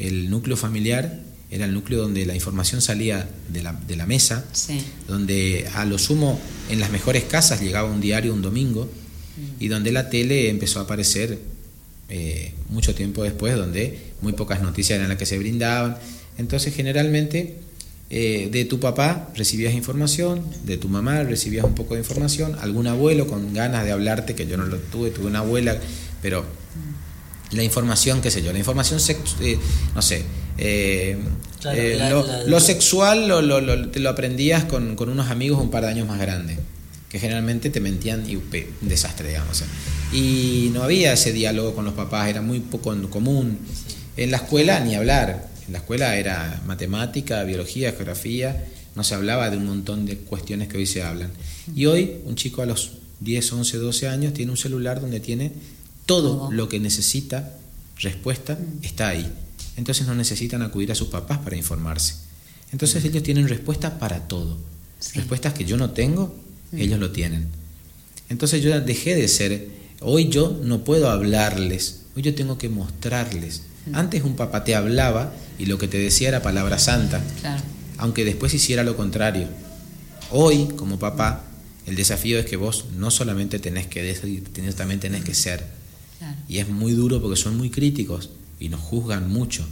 [0.00, 4.44] El núcleo familiar era el núcleo donde la información salía de la, de la mesa,
[4.52, 4.78] Sí.
[5.08, 8.88] donde a lo sumo en las mejores casas llegaba un diario un domingo
[9.60, 11.38] y donde la tele empezó a aparecer
[12.08, 15.96] eh, mucho tiempo después, donde muy pocas noticias eran las que se brindaban.
[16.38, 17.56] Entonces generalmente
[18.10, 22.86] eh, de tu papá recibías información, de tu mamá recibías un poco de información, algún
[22.86, 25.76] abuelo con ganas de hablarte, que yo no lo tuve, tuve una abuela,
[26.22, 26.44] pero
[27.52, 29.00] la información, qué sé yo, la información,
[29.40, 29.58] eh,
[29.94, 30.22] no sé,
[30.58, 31.16] eh,
[31.60, 35.08] Claro, eh, la- lo, la- lo sexual lo, lo- lo- te lo aprendías con, con
[35.08, 36.58] unos amigos un par de años más grandes,
[37.14, 39.62] que generalmente te mentían y pe- un desastre, digamos.
[39.62, 39.64] ¿eh?
[40.12, 43.56] Y no había ese diálogo con los papás, era muy poco común.
[44.16, 48.64] En la escuela ni hablar, en la escuela era matemática, biología, geografía,
[48.96, 51.30] no se hablaba de un montón de cuestiones que hoy se hablan.
[51.72, 55.52] Y hoy un chico a los 10, 11, 12 años tiene un celular donde tiene
[56.06, 57.54] todo lo que necesita,
[58.00, 59.32] respuesta, está ahí.
[59.76, 62.16] Entonces no necesitan acudir a sus papás para informarse.
[62.72, 64.58] Entonces ellos tienen respuesta para todo.
[64.98, 65.12] Sí.
[65.20, 66.34] Respuestas que yo no tengo,
[66.76, 67.48] ellos lo tienen.
[68.28, 69.68] Entonces yo dejé de ser,
[70.00, 73.62] hoy yo no puedo hablarles, hoy yo tengo que mostrarles.
[73.92, 77.62] Antes un papá te hablaba y lo que te decía era palabra santa, Claro.
[77.98, 79.46] aunque después hiciera lo contrario.
[80.30, 81.44] Hoy, como papá,
[81.86, 84.42] el desafío es que vos no solamente tenés que decir,
[84.74, 85.66] también tenés que ser.
[86.18, 86.36] Claro.
[86.48, 89.66] Y es muy duro porque son muy críticos y nos juzgan mucho.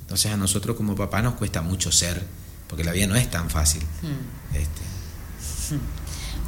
[0.00, 2.22] Entonces a nosotros como papá nos cuesta mucho ser,
[2.68, 3.82] porque la vida no es tan fácil.
[4.02, 4.56] Mm.
[4.56, 5.78] Este,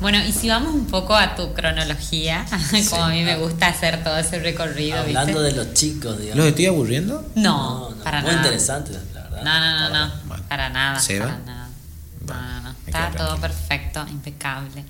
[0.00, 2.44] Bueno, y si vamos un poco a tu cronología,
[2.90, 5.56] como a mí me gusta hacer todo ese recorrido, Hablando ¿viste?
[5.58, 6.36] de los chicos, digamos.
[6.38, 7.26] ¿Los estoy aburriendo?
[7.34, 8.42] No, para muy nada.
[8.42, 9.42] interesante, la verdad.
[9.42, 10.44] No, no, no, no, Bueno.
[10.48, 11.26] para nada, ¿Seba?
[11.26, 11.68] para nada.
[11.68, 12.74] No, Bueno, no, no.
[12.86, 13.40] Está todo tranquilo.
[13.40, 14.84] perfecto, impecable.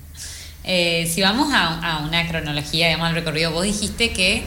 [0.65, 4.43] Eh, si vamos a, a una cronología, digamos, al recorrido, vos dijiste que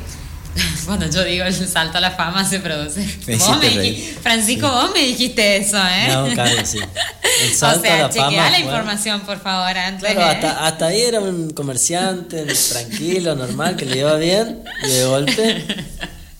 [0.96, 3.00] cuando yo digo el salto a la fama se produce.
[3.26, 3.94] Me Vos me hiciste reír.
[3.96, 6.08] dijiste- Francisco, vos me dijiste eso, ¿eh?
[6.08, 6.78] No, claro, sí.
[7.42, 10.00] El o salto sea, a la chequea fama la información, por favor, antes.
[10.12, 10.34] Claro, ¿eh?
[10.34, 15.64] hasta, hasta ahí era un comerciante tranquilo, normal, que le iba bien, y de golpe,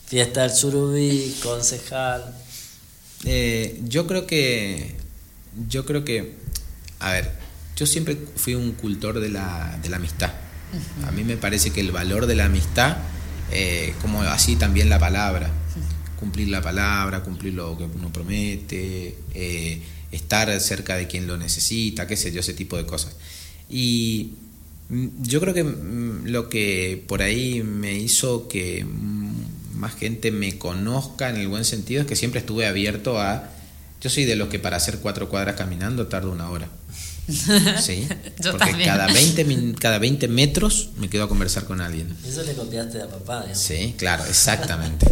[0.07, 2.35] fiesta del surubí, concejal.
[3.25, 4.97] Eh, yo creo que.
[5.69, 6.35] Yo creo que.
[6.99, 7.31] A ver,
[7.77, 10.31] yo siempre fui un cultor de la, de la amistad.
[11.07, 12.97] A mí me parece que el valor de la amistad
[13.53, 15.51] eh, como así también la palabra,
[16.19, 19.83] cumplir la palabra, cumplir lo que uno promete, eh,
[20.13, 23.17] estar cerca de quien lo necesita, qué sé yo, ese tipo de cosas.
[23.69, 24.33] Y
[25.23, 25.65] yo creo que
[26.25, 28.85] lo que por ahí me hizo que
[29.75, 33.51] más gente me conozca en el buen sentido es que siempre estuve abierto a...
[34.01, 36.69] Yo soy de los que para hacer cuatro cuadras caminando tardo una hora.
[37.81, 38.07] Sí,
[38.43, 38.89] Yo porque también.
[38.89, 42.09] cada 20, min- cada 20 metros me quedo a conversar con alguien.
[42.27, 43.59] Eso le copiaste a papá, digamos.
[43.59, 45.07] Sí, claro, exactamente.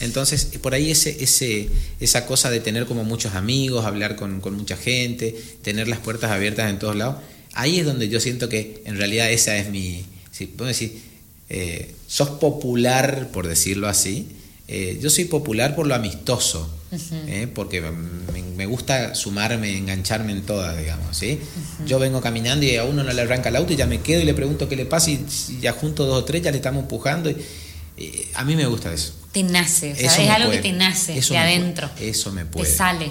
[0.00, 1.68] Entonces, por ahí ese, ese,
[2.00, 6.30] esa cosa de tener como muchos amigos, hablar con, con mucha gente, tener las puertas
[6.30, 7.16] abiertas en todos lados,
[7.54, 10.04] ahí es donde yo siento que en realidad esa es mi...
[10.32, 11.00] Si puedo decir,
[11.48, 14.26] eh, sos popular, por decirlo así,
[14.66, 16.68] eh, yo soy popular por lo amistoso,
[17.26, 21.40] eh, porque me, me gusta sumarme, engancharme en todas, digamos, ¿sí?
[21.86, 24.20] Yo vengo caminando y a uno no le arranca el auto y ya me quedo
[24.20, 26.58] y le pregunto qué le pasa y, y ya junto dos o tres ya le
[26.58, 27.30] estamos empujando.
[27.30, 27.36] Y,
[27.96, 29.12] eh, a mí me gusta eso.
[29.32, 30.62] Te nace, o sea, Eso es algo puede.
[30.62, 31.54] que te nace Eso de puede.
[31.56, 31.90] adentro.
[32.00, 32.70] Eso me Te puede.
[32.74, 33.10] sale.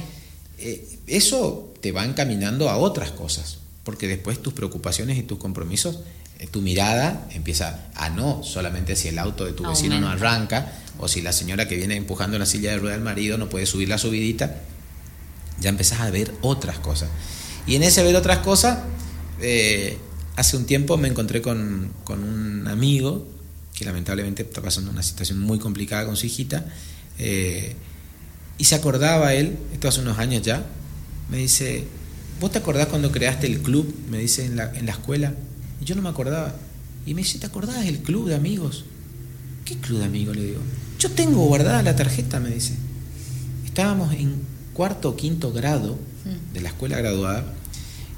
[0.60, 6.00] Eh, eso te va encaminando a otras cosas, porque después tus preocupaciones y tus compromisos,
[6.48, 11.08] tu mirada empieza a no solamente si el auto de tu vecino no arranca, o
[11.08, 13.90] si la señora que viene empujando la silla de rueda del marido no puede subir
[13.90, 14.56] la subidita,
[15.60, 17.10] ya empezás a ver otras cosas.
[17.66, 18.80] Y en ese ver otras cosas,
[19.42, 19.98] eh,
[20.36, 23.28] hace un tiempo me encontré con, con un amigo
[23.74, 26.66] que lamentablemente está pasando una situación muy complicada con su hijita.
[27.18, 27.76] eh,
[28.58, 30.64] y se acordaba él, esto hace unos años ya,
[31.30, 31.86] me dice,
[32.40, 33.94] ¿vos te acordás cuando creaste el club?
[34.10, 35.34] Me dice en la, en la escuela.
[35.84, 36.56] Y yo no me acordaba.
[37.06, 38.86] Y me dice, ¿te acordás del club de amigos?
[39.66, 40.34] ¿Qué club de amigos?
[40.38, 40.62] Le digo.
[40.98, 42.78] Yo tengo guardada la tarjeta, me dice.
[43.66, 44.34] Estábamos en
[44.74, 46.00] cuarto o quinto grado
[46.54, 47.54] de la escuela graduada.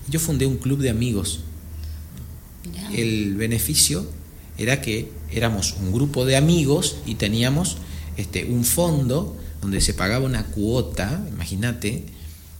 [0.07, 1.39] Y yo fundé un club de amigos.
[2.69, 2.87] Mirá.
[2.93, 4.07] El beneficio
[4.59, 7.77] era que éramos un grupo de amigos y teníamos
[8.15, 12.05] este, un fondo donde se pagaba una cuota, imagínate,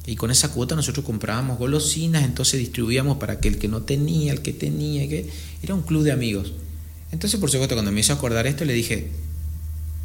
[0.08, 4.34] y con esa cuota nosotros comprábamos golosinas, entonces distribuíamos para que el que no tenía,
[4.34, 5.30] el que tenía, que
[5.64, 6.54] era un club de amigos.
[7.12, 9.10] Entonces, por supuesto, cuando me hizo acordar esto, le dije,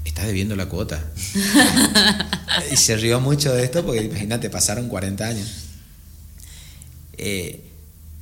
[0.04, 1.04] estás debiendo la cuota.
[2.72, 5.48] y se rió mucho de esto porque imagínate, pasaron 40 años.
[7.18, 7.64] Eh,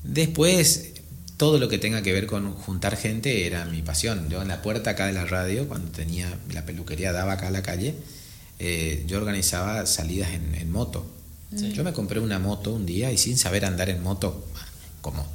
[0.03, 0.95] después,
[1.37, 4.29] todo lo que tenga que ver con juntar gente era mi pasión.
[4.29, 7.53] Yo en la puerta acá de la radio, cuando tenía la peluquería daba acá a
[7.53, 7.95] la calle,
[8.59, 11.18] eh, yo organizaba salidas en, en moto.
[11.51, 14.47] Yo me compré una moto un día y sin saber andar en moto,
[15.01, 15.27] como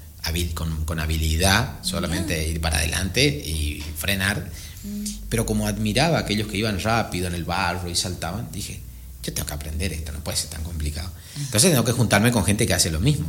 [0.54, 4.50] con, con habilidad, solamente ir para adelante y frenar.
[5.30, 8.80] Pero como admiraba a aquellos que iban rápido en el barro y saltaban, dije,
[9.24, 11.10] yo tengo que aprender esto, no puede ser tan complicado.
[11.40, 13.26] Entonces tengo que juntarme con gente que hace lo mismo.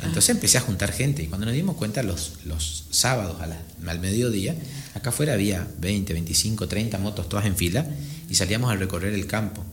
[0.00, 3.62] Entonces empecé a juntar gente y cuando nos dimos cuenta los, los sábados a la-
[3.90, 4.54] al mediodía,
[4.94, 7.86] acá afuera había 20, 25, 30 motos todas en fila
[8.28, 9.64] y salíamos a recorrer el campo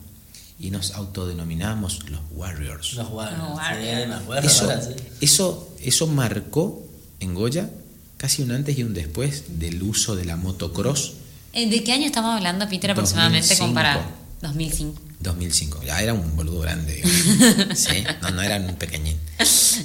[0.58, 2.94] y nos autodenominamos los Warriors.
[2.94, 4.44] Los Warriors.
[4.44, 4.72] Eso,
[5.20, 6.86] eso, eso marcó
[7.20, 7.70] en Goya
[8.16, 11.14] casi un antes y un después del uso de la motocross
[11.52, 13.58] Eh, ¿De qué año estamos hablando, Peter, aproximadamente?
[13.58, 13.94] Como para
[14.40, 14.92] 2005.
[14.92, 15.12] 2005.
[15.22, 15.82] 2005.
[15.84, 17.02] Ya era un boludo grande.
[17.74, 18.04] ¿Sí?
[18.22, 19.16] No, no era un pequeñín.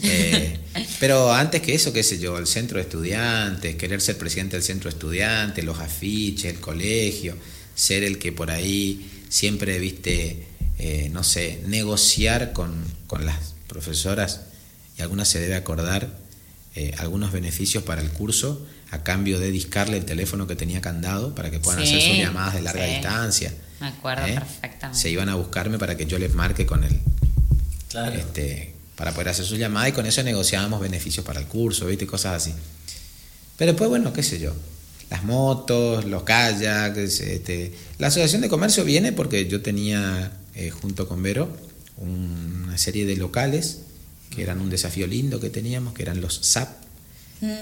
[0.04, 0.60] Eh,
[1.00, 4.64] pero antes que eso, qué sé yo, el centro de estudiantes, querer ser presidente del
[4.64, 7.36] centro de estudiantes, los afiches, el colegio,
[7.76, 10.47] ser el que por ahí siempre viste,
[10.78, 12.74] eh, no sé, negociar con,
[13.08, 14.42] con las profesoras,
[14.98, 16.10] y algunas se debe acordar,
[16.76, 21.36] eh, algunos beneficios para el curso a cambio de discarle el teléfono que tenía candado
[21.36, 22.92] para que puedan hacer sus llamadas de larga sí.
[22.92, 23.54] distancia.
[23.80, 24.34] Me acuerdo ¿eh?
[24.34, 25.00] perfectamente.
[25.00, 27.00] Se iban a buscarme para que yo les marque con el
[27.90, 28.16] Claro.
[28.16, 32.06] este, para poder hacer su llamada y con eso negociábamos beneficios para el curso, ¿viste?
[32.06, 32.54] Cosas así.
[33.58, 34.54] Pero después, bueno, qué sé yo.
[35.10, 41.08] Las motos, los kayaks, este, la asociación de comercio viene porque yo tenía eh, junto
[41.08, 41.50] con Vero
[41.98, 43.80] una serie de locales
[44.30, 46.70] que eran un desafío lindo que teníamos, que eran los SAP.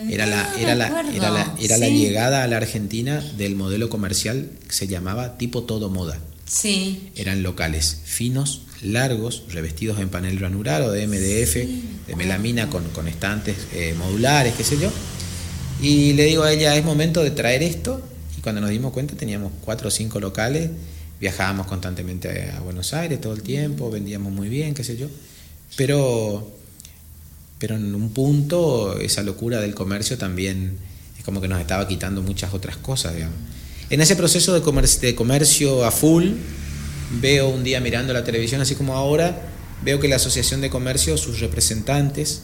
[0.09, 3.89] Era la, Ah, era la, era la, era la llegada a la Argentina del modelo
[3.89, 6.17] comercial que se llamaba tipo todo moda.
[6.45, 7.11] Sí.
[7.15, 13.07] Eran locales finos, largos, revestidos en panel granular o de MDF, de melamina con, con
[13.07, 14.89] estantes eh, modulares, qué sé yo.
[15.81, 18.01] Y le digo a ella, es momento de traer esto.
[18.37, 20.69] Y cuando nos dimos cuenta teníamos cuatro o cinco locales,
[21.19, 25.07] viajábamos constantemente a Buenos Aires todo el tiempo, vendíamos muy bien, qué sé yo.
[25.77, 26.51] Pero,
[27.59, 30.77] pero en un punto esa locura del comercio también
[31.17, 33.37] es como que nos estaba quitando muchas otras cosas, digamos.
[33.89, 36.31] En ese proceso de comercio, de comercio a full,
[37.21, 39.41] veo un día mirando la televisión, así como ahora,
[39.83, 42.43] veo que la Asociación de Comercio, sus representantes,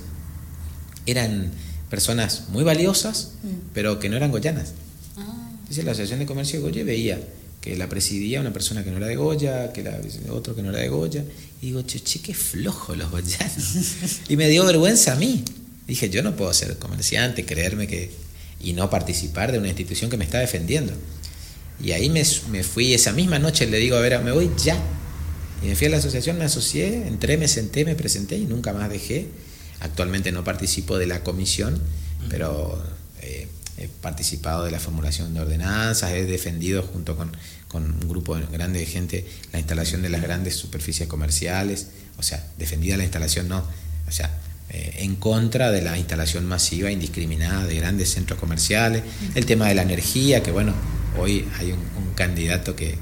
[1.05, 1.51] eran
[1.89, 3.33] personas muy valiosas,
[3.73, 4.73] pero que no eran goyanas.
[5.67, 7.19] Dice la Asociación de Comercio de Goya veía
[7.61, 9.99] que la presidía una persona que no era de Goya, que la,
[10.29, 11.23] otro que no era de Goya.
[11.61, 13.75] Y digo, che, che, qué flojo los goyanos.
[14.29, 15.43] y me dio vergüenza a mí.
[15.87, 18.11] Dije, yo no puedo ser comerciante, creerme que...
[18.59, 20.91] y no participar de una institución que me está defendiendo.
[21.83, 24.81] Y ahí me, me fui, esa misma noche le digo, a ver, me voy ya.
[25.61, 28.73] Y me fui a la asociación, me asocié, entré, me senté, me presenté y nunca
[28.73, 29.27] más dejé.
[29.81, 31.79] Actualmente no participo de la comisión,
[32.29, 32.83] pero
[33.21, 33.47] eh,
[33.81, 37.31] he participado de la formulación de ordenanzas, he defendido junto con,
[37.73, 42.97] un grupo grande de gente la instalación de las grandes superficies comerciales, o sea, defendida
[42.97, 43.63] la instalación no,
[44.07, 44.29] o sea,
[44.69, 49.03] eh, en contra de la instalación masiva, indiscriminada de grandes centros comerciales,
[49.35, 50.73] el tema de la energía, que bueno,
[51.17, 51.81] hoy hay un,
[52.13, 52.99] candidato que,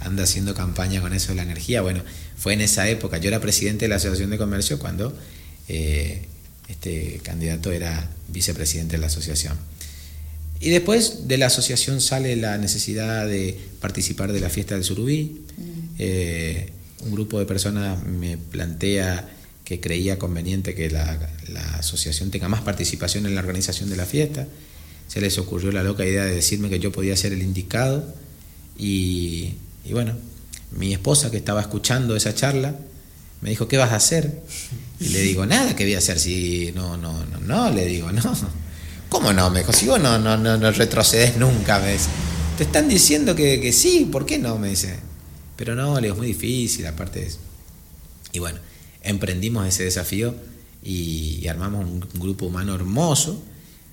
[0.00, 2.02] anda haciendo campaña con eso de la energía, bueno,
[2.36, 5.16] fue en esa época, yo era presidente de la Asociación de Comercio cuando
[5.68, 6.26] eh,
[6.68, 9.56] este candidato era vicepresidente de la asociación.
[10.60, 15.42] Y después de la asociación sale la necesidad de participar de la fiesta del Surubí.
[15.56, 15.94] Mm.
[15.98, 19.28] Eh, un grupo de personas me plantea
[19.64, 21.18] que creía conveniente que la,
[21.78, 24.46] asociación tenga más participación en la organización de la fiesta.
[25.08, 28.14] Se les ocurrió la loca idea de decirme que yo podía ser el indicado.
[28.78, 29.54] Y,
[29.84, 30.14] y bueno,
[30.72, 32.76] mi esposa que estaba escuchando esa charla
[33.40, 34.40] me dijo, ¿qué vas a hacer?
[34.98, 36.18] Y le digo, nada, ¿qué voy a hacer?
[36.18, 38.65] Si no, no, no, no, le digo, no.
[39.16, 39.48] ¿Cómo no?
[39.48, 42.10] Me dijo, si vos no, no, no, retrocedes nunca, me dice.
[42.58, 44.58] Te están diciendo que, que, sí, ¿por qué no?
[44.58, 44.98] Me dice.
[45.56, 47.38] Pero no, le digo, es muy difícil, aparte de eso.
[48.32, 48.58] Y bueno,
[49.02, 50.34] emprendimos ese desafío
[50.82, 53.42] y, armamos un, grupo humano hermoso.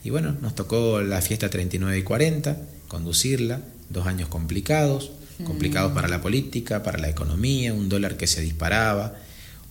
[0.03, 2.57] Y bueno, nos tocó la fiesta 39 y 40,
[2.89, 5.11] conducirla, dos años complicados,
[5.45, 5.95] complicados mm.
[5.95, 9.15] para la política, para la economía, un dólar que se disparaba,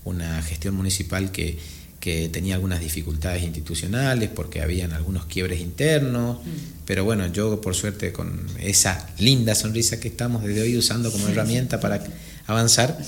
[0.04, 1.58] una gestión municipal que,
[2.02, 6.84] tenía algunas dificultades institucionales porque habían algunos quiebres internos, mm.
[6.84, 11.28] pero bueno, yo por suerte con esa linda sonrisa que estamos desde hoy usando como
[11.28, 12.02] herramienta para
[12.46, 12.98] avanzar,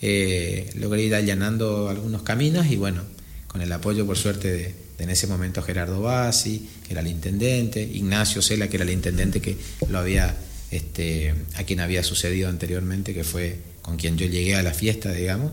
[0.00, 3.02] eh, logré ir allanando algunos caminos y bueno,
[3.46, 7.80] con el apoyo por suerte de, en ese momento Gerardo Bassi, que era el intendente,
[7.80, 9.56] Ignacio Cela, que era el intendente que
[9.88, 10.34] lo había,
[10.72, 15.12] este, a quien había sucedido anteriormente, que fue con quien yo llegué a la fiesta,
[15.12, 15.52] digamos,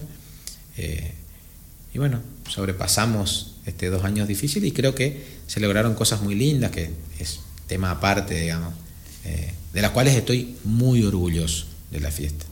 [0.78, 1.12] eh,
[1.94, 6.72] y bueno, sobrepasamos este, dos años difíciles y creo que se lograron cosas muy lindas,
[6.72, 8.74] que es tema aparte, digamos,
[9.26, 12.46] eh, de las cuales estoy muy orgulloso de la fiesta.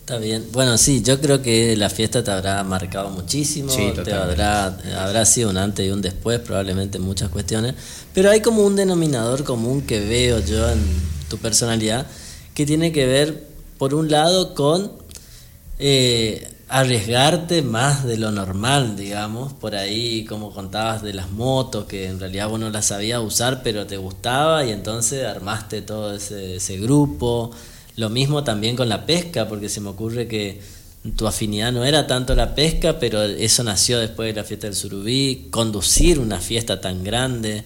[0.00, 0.46] Está bien.
[0.52, 5.50] Bueno, sí, yo creo que la fiesta te habrá marcado muchísimo, te habrá, habrá sido
[5.50, 7.74] un antes y un después, probablemente en muchas cuestiones,
[8.12, 10.80] pero hay como un denominador común que veo yo en
[11.28, 12.08] tu personalidad,
[12.54, 13.46] que tiene que ver,
[13.78, 14.90] por un lado, con
[15.78, 22.06] eh, arriesgarte más de lo normal, digamos, por ahí como contabas de las motos, que
[22.06, 26.78] en realidad vos no las sabías usar, pero te gustaba y entonces armaste todo ese,
[26.78, 27.50] grupo.
[27.96, 30.60] Lo mismo también con la pesca, porque se me ocurre que
[31.16, 34.76] tu afinidad no era tanto la pesca, pero eso nació después de la fiesta del
[34.76, 37.64] surubí, conducir una fiesta tan grande.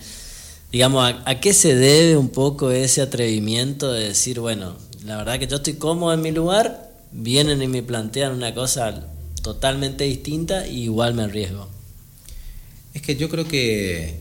[0.73, 5.39] Digamos, ¿a, ¿a, qué se debe un poco ese atrevimiento de decir, bueno, la verdad
[5.39, 9.07] que yo estoy cómodo en mi lugar, vienen y me plantean una cosa
[9.43, 11.69] totalmente distinta y igual me arriesgo.
[12.93, 14.21] Es que yo creo que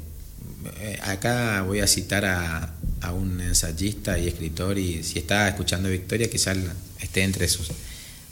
[0.80, 2.70] eh, acá voy a citar a,
[3.14, 6.58] un ensayista y escritor y si está escuchando Victoria quizás
[7.02, 7.70] esté entre esos.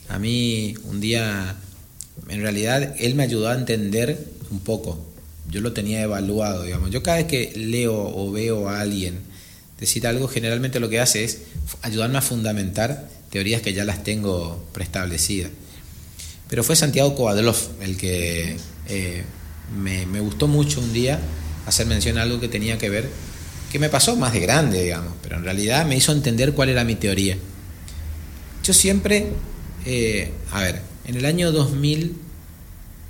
[0.07, 1.57] A mí un día,
[2.29, 4.17] en realidad, él me ayudó a entender
[4.49, 5.05] un poco.
[5.49, 6.89] Yo lo tenía evaluado, digamos.
[6.89, 9.19] Yo cada vez que leo o veo a alguien
[9.77, 11.39] decir algo, generalmente lo que hace es
[11.81, 15.51] ayudarme a fundamentar teorías que ya las tengo preestablecidas.
[16.49, 18.57] Pero fue Santiago Kovadlov el que
[18.89, 19.23] eh,
[19.75, 21.19] me, gustó mucho un día
[21.65, 23.09] hacer mención a algo que tenía que ver,
[23.71, 26.83] que me pasó más de grande, digamos, pero en realidad me hizo entender cuál era
[26.83, 27.37] mi teoría.
[28.63, 29.27] Yo siempre,
[29.85, 32.17] eh, a ver, en el año 2000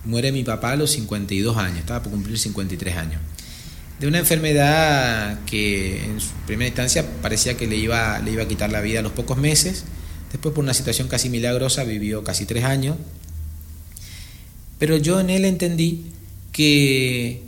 [0.06, 3.22] muere mi papá a los 52 años, estaba por cumplir 53 años
[4.00, 8.48] de una enfermedad que en su primera instancia parecía que le iba, le iba a
[8.48, 9.84] quitar la vida a los pocos meses
[10.32, 12.98] Después por una situación casi milagrosa vivió casi tres años.
[14.80, 16.06] Pero yo en él entendí
[16.52, 17.44] que,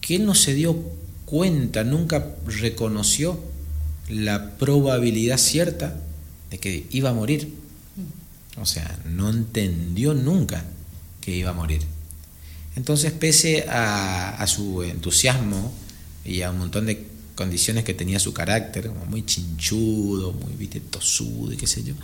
[0.00, 0.76] que él no se dio
[1.24, 3.38] cuenta, nunca reconoció
[4.08, 6.00] la probabilidad cierta
[6.50, 7.54] de que iba a morir.
[8.60, 10.64] O sea, no entendió nunca
[11.20, 11.82] que iba a morir.
[12.74, 15.72] Entonces, pese a, a su entusiasmo
[16.24, 17.07] y a un montón de
[17.38, 20.80] condiciones que tenía su carácter, como muy chinchudo, muy ¿viste?
[20.80, 21.94] tosudo y qué sé yo.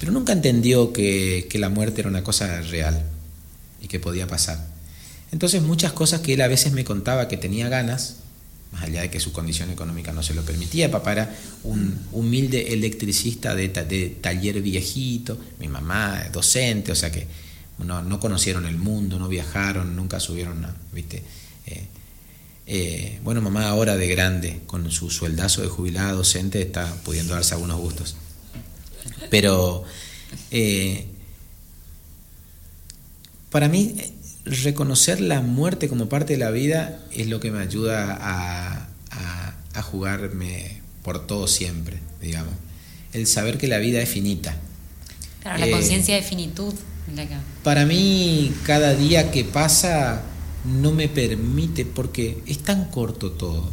[0.00, 3.04] Pero nunca entendió que, que la muerte era una cosa real
[3.80, 4.66] y que podía pasar.
[5.30, 8.16] Entonces muchas cosas que él a veces me contaba que tenía ganas,
[8.72, 10.90] más allá de que su condición económica no se lo permitía.
[10.90, 13.68] Papá era un humilde electricista de,
[14.20, 17.28] taller viejito, mi mamá docente, o sea que
[17.78, 21.22] no, conocieron el mundo, no viajaron, nunca subieron, ¿viste?
[21.66, 21.86] Eh,
[22.70, 27.54] eh, bueno, mamá ahora de grande, con su sueldazo de jubilada docente, está pudiendo darse
[27.54, 28.16] algunos gustos.
[29.30, 29.84] Pero
[30.50, 31.06] eh,
[33.48, 33.96] para mí
[34.44, 38.84] reconocer la muerte como parte de la vida es lo que me ayuda a,
[39.82, 42.52] jugarme por todo siempre, digamos.
[43.14, 44.54] El saber que la vida es finita.
[45.40, 46.74] Claro, la eh, conciencia de finitud.
[47.62, 50.20] Para mí, cada día que pasa
[50.64, 53.70] no me permite, porque es tan corto todo.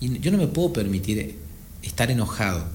[0.00, 1.36] Y yo no me puedo permitir
[1.82, 2.66] estar enojado.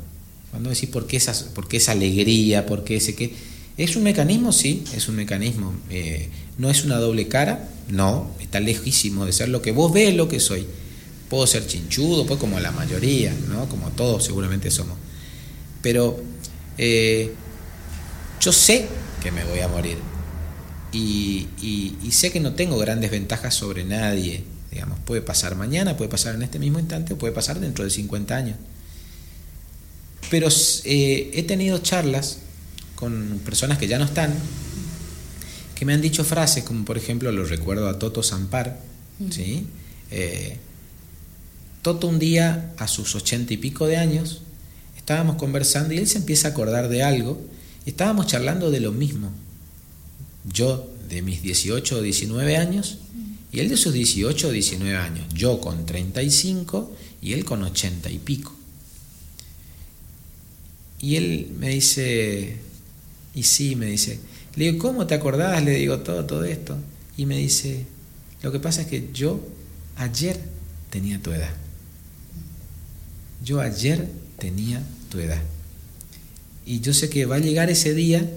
[0.52, 2.66] Cuando decís, ¿por qué esa, por esa alegría?
[2.66, 3.34] ¿Por qué ese qué?
[3.78, 4.52] ¿Es un mecanismo?
[4.52, 5.74] Sí, es un mecanismo.
[5.90, 7.70] Eh, ¿No es una doble cara?
[7.88, 10.66] No, está lejísimo de ser lo que vos ves lo que soy.
[11.30, 13.70] Puedo ser chinchudo, pues como la mayoría, ¿no?
[13.70, 14.98] Como todos seguramente somos.
[15.82, 16.20] Pero
[16.78, 17.34] eh,
[18.42, 18.88] yo sé
[19.22, 19.98] que me voy a morir.
[20.92, 24.44] Y, y, sé que no tengo grandes ventajas sobre nadie.
[24.72, 27.92] Digamos, puede pasar mañana, puede pasar en este mismo instante o puede pasar dentro de
[27.92, 28.58] 50 años.
[30.30, 30.48] Pero
[30.84, 32.40] eh, he tenido charlas
[32.96, 34.34] con personas que ya no están,
[35.76, 38.80] que me han dicho frases como por ejemplo, lo recuerdo a Toto Zampar,
[39.30, 39.66] ¿sí?
[40.12, 40.58] Eh,
[41.82, 44.42] Toto un día, a sus ochenta y pico de años,
[44.98, 47.42] estábamos conversando y él se empieza a acordar de algo
[47.86, 49.32] y estábamos charlando de lo mismo.
[50.46, 53.00] Yo de mis 18 o 19 años
[53.52, 55.26] y él de sus 18 o 19 años.
[55.34, 58.56] Yo con 35 y él con 80 y pico.
[61.02, 62.58] Y él me dice,
[63.34, 64.20] y sí, me dice,
[64.56, 65.64] le digo, ¿cómo te acordás?
[65.64, 66.78] Le digo todo, todo esto.
[67.18, 67.86] Y me dice,
[68.42, 69.40] lo que pasa es que yo
[69.96, 70.40] ayer
[70.90, 71.54] tenía tu edad.
[73.44, 75.42] Yo ayer tenía tu edad.
[76.66, 78.30] Y yo sé que va a llegar ese día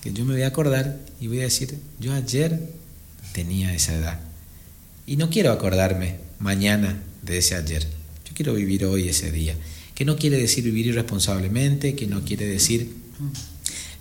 [0.00, 2.60] que yo me voy a acordar y voy a decir, yo ayer
[3.32, 4.20] tenía esa edad.
[5.06, 7.82] Y no quiero acordarme mañana de ese ayer.
[8.26, 9.56] Yo quiero vivir hoy ese día.
[9.94, 12.92] Que no quiere decir vivir irresponsablemente, que no quiere decir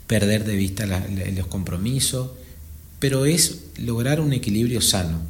[0.06, 2.32] perder de vista los compromisos,
[3.00, 5.22] pero es lograr un equilibrio sano.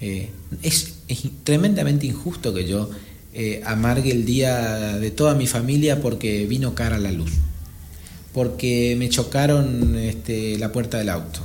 [0.00, 0.30] Eh,
[0.62, 0.92] es,
[1.42, 2.88] tremendamente injusto que yo
[3.34, 7.32] eh, amargue el día de toda mi familia porque vino cara a la luz,
[8.32, 11.40] porque me chocaron este, la puerta del auto,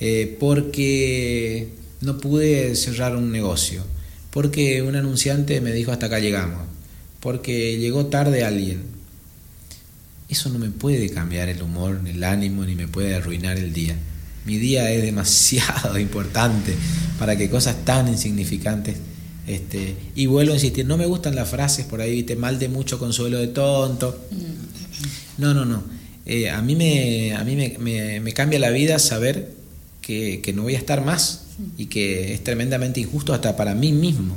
[0.00, 1.68] eh, porque
[2.00, 3.82] no pude cerrar un negocio,
[4.30, 6.66] porque un anunciante me dijo hasta acá llegamos,
[7.20, 8.82] porque llegó tarde alguien,
[10.28, 13.96] eso no me puede cambiar el humor, el ánimo, ni me puede arruinar el día.
[14.46, 16.74] Mi día es demasiado importante
[17.18, 18.96] para que cosas tan insignificantes.
[19.46, 22.68] Este, y vuelvo a insistir, no me gustan las frases por ahí, viste, mal de
[22.68, 24.28] mucho consuelo de tonto.
[25.38, 25.82] No, no, no.
[26.32, 29.52] Eh, a mí, me, a mí me, cambia la vida saber
[30.00, 34.36] que, no voy a estar más y que es tremendamente injusto hasta para mí mismo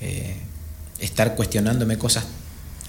[0.00, 0.36] eh,
[1.00, 2.26] estar cuestionándome cosas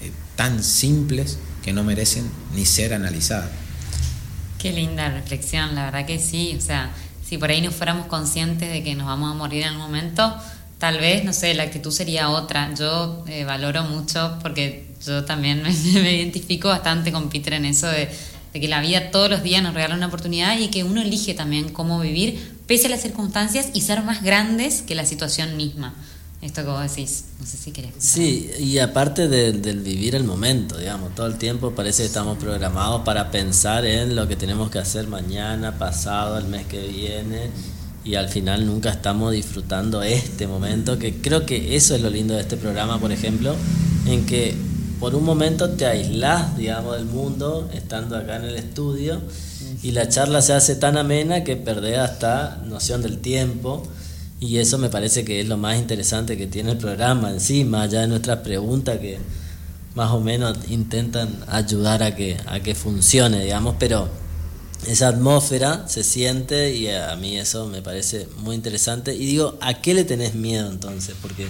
[0.02, 3.50] eh, tan simples que no merecen ni ser analizadas.
[4.56, 6.54] Qué linda reflexión, la verdad que sí.
[6.56, 6.92] O sea,
[7.28, 10.32] si por ahí no fuéramos conscientes de que nos vamos a morir en algún momento,
[10.78, 12.72] tal vez, no sé, la actitud sería otra.
[12.72, 15.62] Yo valoro mucho porque yo también
[15.94, 18.08] me, identifico bastante con Peter en eso de,
[18.52, 21.34] de, que la vida todos los días nos regala una oportunidad y que uno elige
[21.34, 25.94] también cómo vivir pese a las circunstancias y ser más grandes que la situación misma
[26.42, 27.24] esto que vos decís.
[27.38, 27.92] No sé si querés.
[27.98, 33.02] Sí, y aparte del vivir el momento, digamos, todo el tiempo parece que estamos programados
[33.02, 37.50] para pensar en lo que tenemos que hacer mañana, pasado, el mes que viene,
[38.04, 42.34] y al final nunca estamos disfrutando este momento, que creo que eso es lo lindo
[42.34, 43.54] de este programa, por ejemplo,
[44.06, 44.56] en que
[45.02, 49.20] por un momento te aislás, digamos, del mundo, estando acá en el estudio,
[49.82, 53.82] y la charla se hace tan amena que perdés hasta noción del tiempo
[54.38, 58.02] y eso me parece que es lo más interesante que tiene el programa encima, ya
[58.02, 59.18] de nuestras preguntas que
[59.96, 64.08] más o menos intentan ayudar a que, a que funcione, digamos, pero
[64.86, 69.16] esa atmósfera se siente y a mí eso me parece muy interesante.
[69.16, 71.16] Y digo, ¿a qué le tenés miedo entonces?
[71.20, 71.48] Porque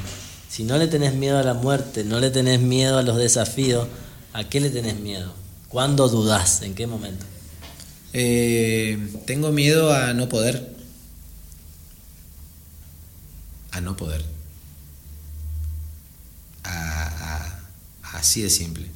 [0.53, 3.89] si no le tenés miedo a la muerte, no le tenés miedo a los desafíos,
[4.33, 5.33] ¿a qué le tenés miedo?
[5.69, 6.63] ¿Cuándo dudás?
[6.63, 7.25] ¿En qué momento?
[8.13, 10.73] Eh, tengo miedo a no poder
[13.73, 14.23] a no poder.
[16.65, 17.59] A,
[18.13, 18.87] así de simple.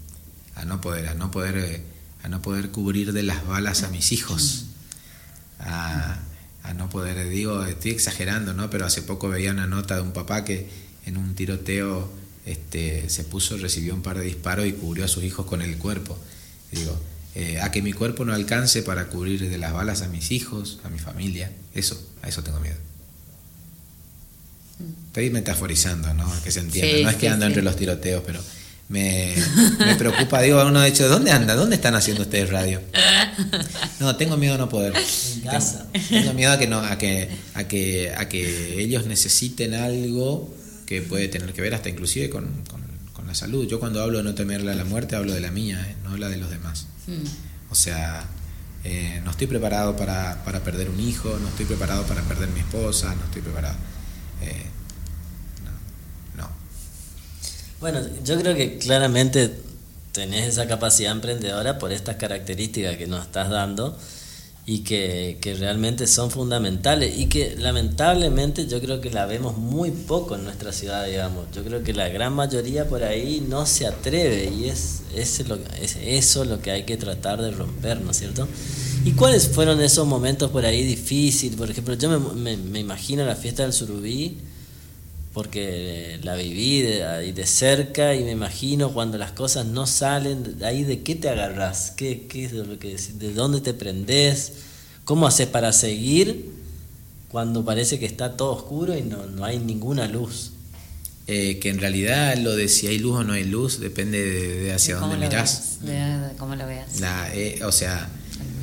[0.54, 1.82] A no poder, a no poder, eh,
[2.22, 4.66] a no poder cubrir de las balas a mis hijos.
[5.59, 6.18] A,
[6.76, 8.68] no poder, digo, estoy exagerando, ¿no?
[8.68, 10.68] Pero hace poco veía una nota de un papá que
[11.07, 12.11] en un tiroteo
[12.44, 15.76] este, se puso, recibió un par de disparos y cubrió a sus hijos con el
[15.78, 16.16] cuerpo.
[16.70, 16.96] digo,
[17.34, 20.78] eh, a que mi cuerpo no alcance para cubrir de las balas a mis hijos,
[20.84, 22.76] a mi familia, eso, a eso tengo miedo.
[25.09, 26.30] Estoy metaforizando, ¿no?
[26.44, 27.02] Que se entienda.
[27.02, 28.40] no es que ando entre los tiroteos, pero
[28.88, 29.34] me,
[29.98, 30.40] preocupa.
[30.40, 31.54] Digo, uno de hecho, ¿dónde anda?
[31.54, 32.80] ¿Dónde están haciendo ustedes radio?
[33.98, 34.92] No, tengo miedo a no poder.
[36.09, 40.54] Tengo, miedo a que, no, a, que, a, que, a que ellos necesiten algo
[40.87, 42.64] que puede tener que ver hasta inclusive con,
[43.26, 43.66] la salud.
[43.66, 45.97] Yo cuando hablo de no temerle a la muerte, hablo de la mía, ¿eh?
[46.05, 46.87] no la de los demás.
[47.09, 47.24] Hmm.
[47.70, 48.24] O sea,
[48.84, 52.61] eh, no estoy preparado para, para perder un hijo, no estoy preparado para perder mi
[52.61, 53.74] esposa, no estoy preparado.
[54.43, 54.66] Eh,
[56.37, 56.49] no,
[57.80, 59.53] Bueno, yo creo que claramente
[60.12, 63.99] tenés esa capacidad emprendedora por estas características que nos estás dando
[64.68, 69.92] y que, que, realmente son fundamentales y que lamentablemente yo creo que la vemos muy
[69.92, 71.46] poco en nuestra ciudad, digamos.
[71.54, 75.56] Yo creo que la gran mayoría por ahí no se atreve y es, es, lo,
[75.80, 78.48] es eso lo que hay que tratar de romper, ¿no es cierto?
[79.04, 81.56] ¿Y cuáles fueron esos momentos por ahí difíciles?
[81.56, 84.38] Por ejemplo, yo me, me, imagino la fiesta del surubí,
[85.37, 90.57] porque la viví de, ahí de cerca y me imagino cuando las cosas no salen,
[90.64, 94.53] ahí de qué te agarras, ¿Qué, qué es lo que, de dónde te prendes,
[95.05, 96.53] cómo haces para seguir
[97.28, 100.53] cuando parece que está todo oscuro y no, no hay ninguna luz.
[101.26, 104.72] Eh, que en realidad lo de si hay luz o no hay luz depende de,
[104.72, 105.80] hacia dónde mirás.
[105.82, 106.99] de, cómo lo veas.
[107.34, 108.09] Eh, o sea,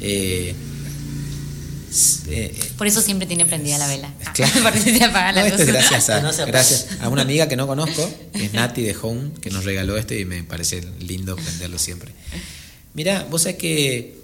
[0.02, 0.56] eh,
[2.28, 4.14] eh, Por eso siempre tiene prendida la vela.
[4.34, 4.54] Claro.
[5.66, 9.50] gracias a, gracias a una amiga que no conozco, que es Nati de Home, que
[9.50, 12.12] nos regaló esto y me parece lindo prenderlo siempre.
[12.94, 14.16] Mira, vos sabés que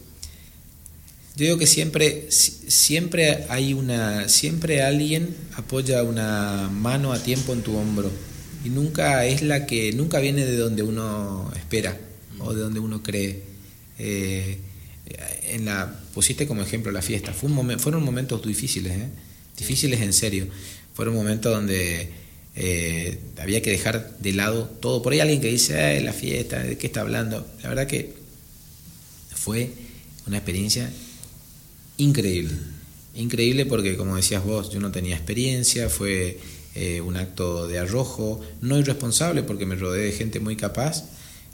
[1.36, 7.62] yo digo que siempre, siempre hay una, siempre alguien apoya una mano a tiempo en
[7.62, 8.12] tu hombro
[8.66, 11.98] y nunca es la que, nunca viene de donde uno espera
[12.40, 13.44] o de donde uno cree.
[13.98, 14.60] Eh,
[15.50, 17.32] en la pusiste como ejemplo la fiesta.
[17.32, 19.08] Fue un fueron momentos difíciles, ¿eh?
[19.58, 20.48] difíciles en serio.
[20.94, 22.10] Fueron momentos donde
[22.58, 25.02] eh, había que dejar de lado todo.
[25.02, 27.48] Por ahí alguien que dice, la fiesta, ¿de qué está hablando?
[27.64, 28.16] La verdad que
[29.34, 29.72] fue
[30.28, 30.92] una experiencia
[31.96, 32.58] increíble.
[33.16, 36.38] Increíble porque, como decías vos, yo no tenía experiencia, fue
[36.76, 41.06] eh, un acto de arrojo, no irresponsable porque me rodeé de gente muy capaz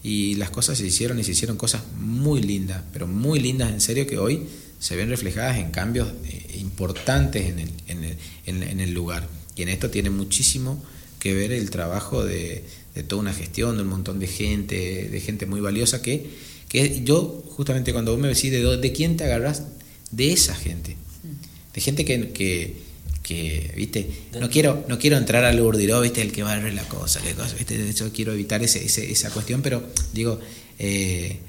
[0.05, 3.81] y las cosas se hicieron y se hicieron cosas muy lindas, pero muy lindas en
[3.81, 4.43] serio que hoy
[4.77, 9.27] se ven reflejadas en cambios eh, importantes en el, en, el, en, el, lugar.
[9.55, 10.79] Y en esto tiene muchísimo
[11.17, 15.21] que ver el trabajo de, de, toda una gestión, de un montón de gente, de
[15.21, 16.29] gente muy valiosa que,
[16.69, 19.63] que yo justamente cuando vos me decís de, de quién te agarras,
[20.11, 20.97] de esa gente,
[21.73, 22.75] de gente que, que
[23.25, 24.07] que, viste,
[24.39, 27.19] no quiero, no quiero entrar al urdiró, viste, el que va a ver la cosa,
[27.21, 29.81] viste, de hecho quiero evitar ese, esa cuestión, pero
[30.13, 30.39] digo,
[30.77, 31.39] eh,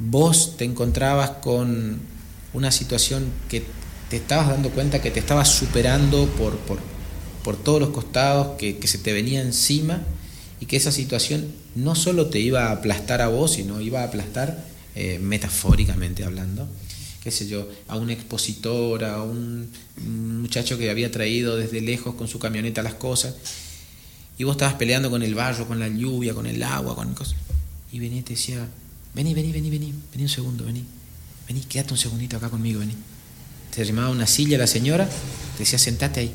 [0.00, 2.00] vos te encontrabas con
[2.54, 3.62] una situación que
[4.08, 6.78] te estabas dando cuenta que te estabas superando por, por,
[7.44, 10.02] por todos los costados, que, que, se te venía encima
[10.60, 14.04] y que esa situación no solo te iba a aplastar a vos, sino iba a
[14.04, 14.64] aplastar
[14.94, 16.66] eh, metafóricamente hablando
[17.26, 19.68] qué sé yo, a un expositor, a un
[20.42, 23.34] muchacho que había traído desde lejos con su camioneta las cosas,
[24.38, 27.34] y vos estabas peleando con el barro, con la lluvia, con el agua, con cosas,
[27.90, 28.68] y venía y te decía,
[29.12, 30.84] vení, vení, vení, vení, vení un segundo, vení,
[31.48, 32.94] vení, quédate un segundito acá conmigo, vení.
[33.74, 35.08] Te llamaba una silla la señora,
[35.56, 36.32] te decía, sentate ahí,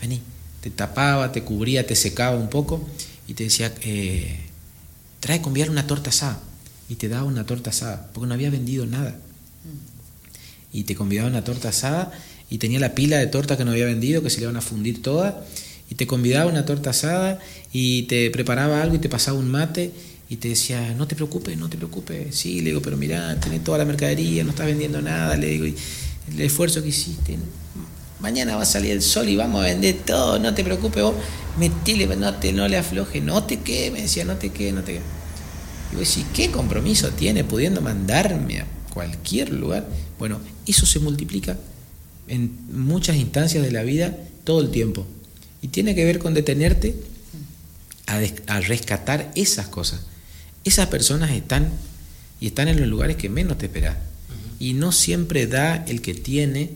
[0.00, 0.22] vení,
[0.62, 2.88] te tapaba, te cubría, te secaba un poco,
[3.28, 4.40] y te decía, eh,
[5.20, 6.40] trae conviar una torta asada,
[6.88, 9.14] y te daba una torta asada, porque no había vendido nada
[10.72, 12.12] y te convidaba a una torta asada
[12.50, 14.60] y tenía la pila de torta que no había vendido, que se le iban a
[14.60, 15.34] fundir todas,
[15.90, 17.38] y te convidaba una torta asada
[17.72, 19.92] y te preparaba algo y te pasaba un mate
[20.28, 23.62] y te decía, no te preocupes, no te preocupes, sí, le digo, pero mira, tenés
[23.62, 25.74] toda la mercadería, no estás vendiendo nada, le digo, y
[26.30, 27.36] el esfuerzo que hiciste,
[28.20, 31.14] mañana va a salir el sol y vamos a vender todo, no te preocupes vos,
[31.58, 34.82] metile, no, te, no le afloje, no te quede, me decía, no te quede, no
[34.82, 35.02] te quede.
[35.92, 39.86] Y vos decís, ¿qué compromiso tiene pudiendo mandarme a cualquier lugar?
[40.18, 41.58] Bueno, eso se multiplica
[42.28, 45.06] en muchas instancias de la vida todo el tiempo.
[45.60, 46.96] Y tiene que ver con detenerte
[48.06, 50.00] a, rescatar esas cosas.
[50.64, 51.72] Esas personas están
[52.40, 53.96] y están en los lugares que menos te esperas.
[54.58, 56.70] Y no siempre da el que tiene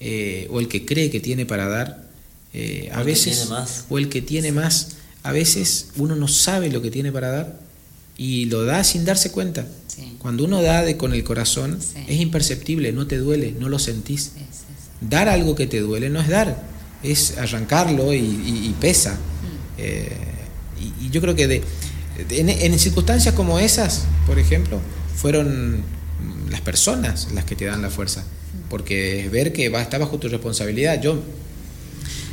[0.00, 2.04] eh, o el que cree que tiene para dar.
[2.52, 3.48] Eh, a veces,
[3.88, 7.60] o el que tiene más, a veces uno no sabe lo que tiene para dar
[8.16, 9.66] y lo da sin darse cuenta.
[10.18, 11.78] Cuando uno da de, con el corazón
[12.08, 14.32] es imperceptible, no te duele, no lo sentís.
[15.00, 16.62] Dar algo que te duele no es dar,
[17.02, 19.14] es arrancarlo y, pesa.
[19.14, 19.16] Mm.
[19.78, 20.16] Eh,
[21.00, 21.62] y, yo creo que de,
[22.30, 24.80] en, circunstancias como esas, por ejemplo,
[25.14, 25.82] fueron
[26.50, 28.22] las personas las que te dan la fuerza.
[28.22, 28.68] Mm.
[28.70, 31.00] Porque es ver que va, está bajo tu responsabilidad.
[31.02, 31.22] Yo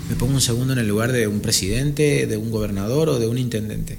[0.09, 3.27] me pongo un segundo en el lugar de un presidente, de un gobernador o de
[3.27, 3.97] un intendente.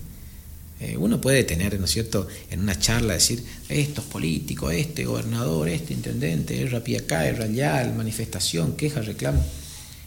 [0.82, 5.68] Eh, uno puede tener, ¿no es cierto?, en una charla decir, estos políticos, este gobernador,
[5.68, 9.44] este intendente, es acá, es rayal, manifestación, queja, reclamo.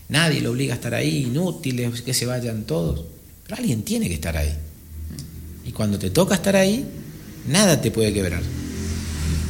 [0.10, 3.06] Nadie lo obliga a estar ahí, inútiles, que se vayan todos.
[3.44, 4.54] Pero alguien tiene que estar ahí.
[5.66, 6.86] Y cuando te toca estar ahí,
[7.48, 8.44] nada te puede quebrar.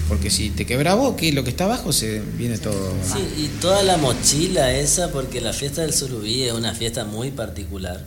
[0.08, 2.94] Porque si te quebra vos, que lo que está abajo se viene todo.
[3.04, 7.32] Sí, y toda la mochila esa, porque la fiesta del surubí es una fiesta muy
[7.32, 8.06] particular.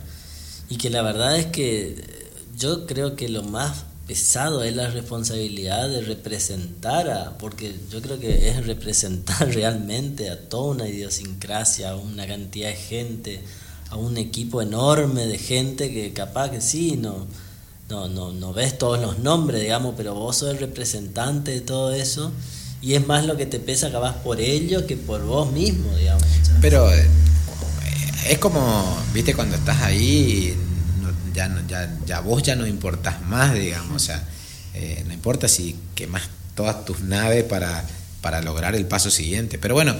[0.69, 2.18] Y que la verdad es que
[2.59, 8.19] yo creo que lo más pesado es la responsabilidad de representar a, porque yo creo
[8.19, 13.39] que es representar realmente a toda una idiosincrasia, a una cantidad de gente,
[13.89, 17.27] a un equipo enorme de gente que capaz que sí, no,
[17.87, 21.93] no, no, no ves todos los nombres, digamos, pero vos sos el representante de todo
[21.93, 22.31] eso
[22.81, 26.23] y es más lo que te pesa capaz por ello que por vos mismo, digamos.
[26.61, 27.07] Pero eh,
[28.27, 30.57] es como, viste, cuando estás ahí
[31.47, 34.23] ya, ya, ya vos ya no importas más, digamos, o sea,
[34.73, 36.23] eh, no importa si quemas
[36.55, 37.85] todas tus naves para,
[38.21, 39.57] para lograr el paso siguiente.
[39.57, 39.95] Pero bueno,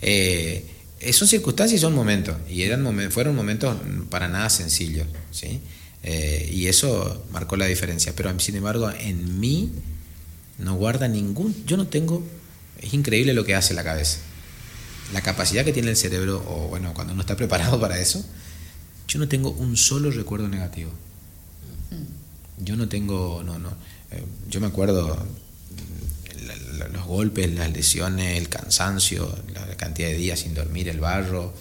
[0.00, 0.64] eh,
[1.12, 3.76] son circunstancias y son momentos, y eran fueron momentos
[4.10, 5.60] para nada sencillos, ¿sí?
[6.04, 8.12] Eh, y eso marcó la diferencia.
[8.14, 9.72] Pero sin embargo, en mí
[10.58, 11.54] no guarda ningún.
[11.66, 12.24] Yo no tengo.
[12.80, 14.18] Es increíble lo que hace la cabeza.
[15.12, 18.24] La capacidad que tiene el cerebro, o bueno, cuando uno está preparado para eso,
[19.08, 20.90] yo no tengo un solo recuerdo negativo.
[22.58, 23.68] Yo no tengo, no, no.
[24.10, 30.40] Eh, yo me acuerdo mm, los golpes, las lesiones, el cansancio, la cantidad de días
[30.40, 31.52] sin dormir, el barro,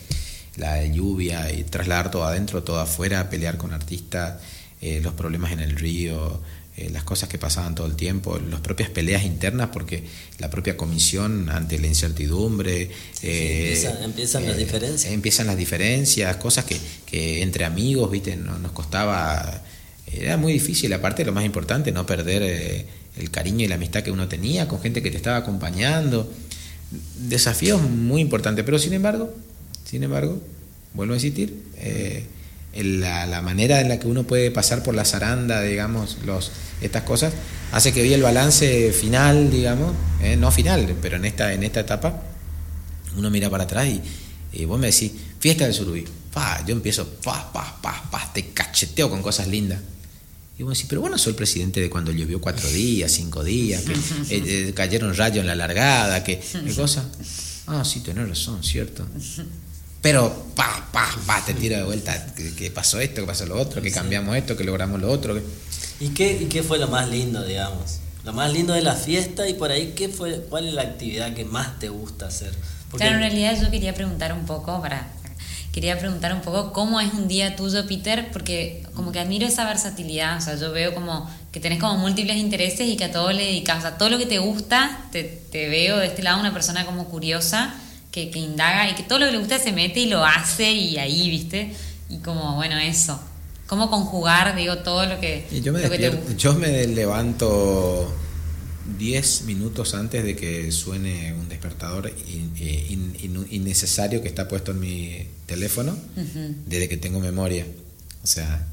[0.55, 4.41] la lluvia y trasladar todo adentro, todo afuera, pelear con artistas,
[4.81, 6.41] eh, los problemas en el río,
[6.77, 10.03] eh, las cosas que pasaban todo el tiempo, las propias peleas internas, porque
[10.39, 12.91] la propia comisión ante la incertidumbre...
[13.21, 15.13] Eh, empiezan, las eh, diferencias.
[15.13, 19.63] Empiezan las diferencias, cosas que, que entre amigos, viste, no, nos costaba...
[20.11, 22.85] Era muy difícil, aparte lo más importante, no perder
[23.17, 26.31] el cariño y la amistad que uno tenía con gente que te estaba acompañando.
[27.19, 29.33] Desafíos muy importantes, pero sin embargo,
[29.85, 30.41] sin embargo,
[30.93, 31.55] vuelvo a insistir,
[32.83, 36.17] la, manera en la que uno puede pasar por la zaranda, digamos,
[36.81, 37.33] estas cosas,
[37.71, 41.81] hace que hoy el balance final, digamos, eh, no final, pero en esta, en esta
[41.81, 42.21] etapa,
[43.17, 43.87] uno mira para atrás
[44.53, 48.47] y, vos me decís, fiesta del surubí, pa, yo empiezo, pa, pa, pa, pa, te
[48.47, 49.79] cacheteo con cosas lindas.
[50.57, 53.83] Y vos decís, pero bueno, soy el presidente de cuando llovió cuatro días, cinco días,
[53.83, 57.09] que eh, eh, cayeron rayos en la largada, que, ¿qué cosa?
[57.67, 59.05] Ah, sí, tenés razón, cierto
[60.05, 63.81] pero pa, pa, pa, te tira de vuelta, que, pasó esto, que pasó lo otro,
[63.81, 65.35] que cambiamos esto, que logramos lo otro.
[65.99, 68.01] ¿Y, qué, ¿Y qué fue lo más lindo, digamos?
[68.23, 71.33] Lo más lindo de la fiesta y por ahí, ¿qué fue, ¿cuál es la actividad
[71.33, 72.53] que más te gusta hacer?
[72.91, 75.07] Claro, en realidad yo quería preguntar un poco, para
[75.73, 79.65] quería preguntar un poco cómo es un día tuyo, Peter, porque como que admiro esa
[79.65, 83.31] versatilidad, o sea, yo veo como que tenés como múltiples intereses y que a todo
[83.31, 86.53] le dedicas, a todo lo que te gusta, te, te veo de este lado una
[86.53, 87.73] persona como curiosa
[88.23, 90.97] que, indaga y que todo lo que le gusta se mete y lo hace y
[90.97, 91.73] ahí, ¿viste?
[92.09, 93.19] Y como, bueno, eso.
[93.67, 95.81] ¿Cómo conjugar, digo, todo lo que, yo me,
[96.37, 98.13] yo me levanto
[98.99, 102.13] 10 minutos antes de que suene un despertador
[103.49, 105.97] innecesario que está puesto en mi teléfono,
[106.67, 107.65] desde que tengo memoria.
[108.23, 108.67] O sea,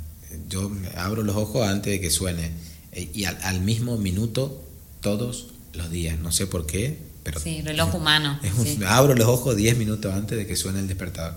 [0.51, 2.51] yo abro los ojos antes de que suene
[2.93, 4.63] eh, y al mismo minuto
[5.01, 6.19] todos los días.
[6.19, 6.99] No sé por qué,
[7.43, 8.39] sí, reloj humano.
[8.87, 11.35] Abro los ojos 10 minutos antes de que suene el despertador.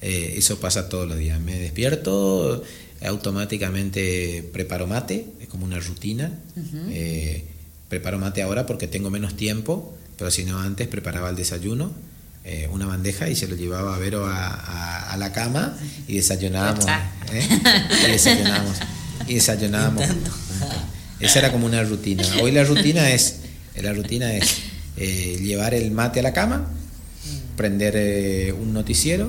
[0.00, 1.40] Eh, eso pasa todos los días.
[1.40, 2.62] Me despierto,
[3.02, 6.30] automáticamente preparo mate, es como una rutina.
[6.90, 7.44] Eh,
[7.88, 11.92] preparo mate ahora porque tengo menos tiempo, pero si no antes preparaba el desayuno.
[12.46, 15.74] Eh, una bandeja y se lo llevaba a Vero a, la cama
[16.06, 16.84] y desayunábamos.
[18.06, 18.76] Y desayunábamos.
[19.26, 20.04] Y desayunábamos.
[21.20, 22.22] Esa era como una rutina.
[22.42, 23.36] Hoy la rutina es,
[23.80, 24.56] la rutina es
[24.96, 26.68] eh, llevar el mate a la cama,
[27.56, 29.28] prender eh, un noticiero,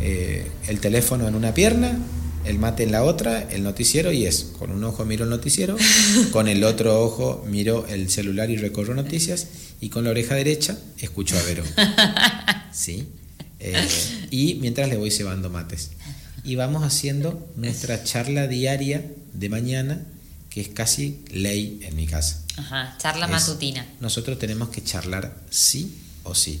[0.00, 1.98] eh, el teléfono en una pierna,
[2.44, 5.76] el mate en la otra, el noticiero y es, con un ojo miro el noticiero,
[6.32, 9.46] con el otro ojo miro el celular y recorro noticias
[9.80, 11.64] y con la oreja derecha escucho a Vero.
[12.72, 13.08] ¿Sí?
[14.32, 15.92] y mientras le voy cebando mates.
[16.42, 19.04] Y vamos haciendo nuestra charla diaria
[19.34, 20.04] de mañana
[20.52, 22.42] que es casi ley en mi casa.
[22.56, 23.86] Ajá, charla matutina.
[24.00, 26.60] Nosotros tenemos que charlar sí o sí.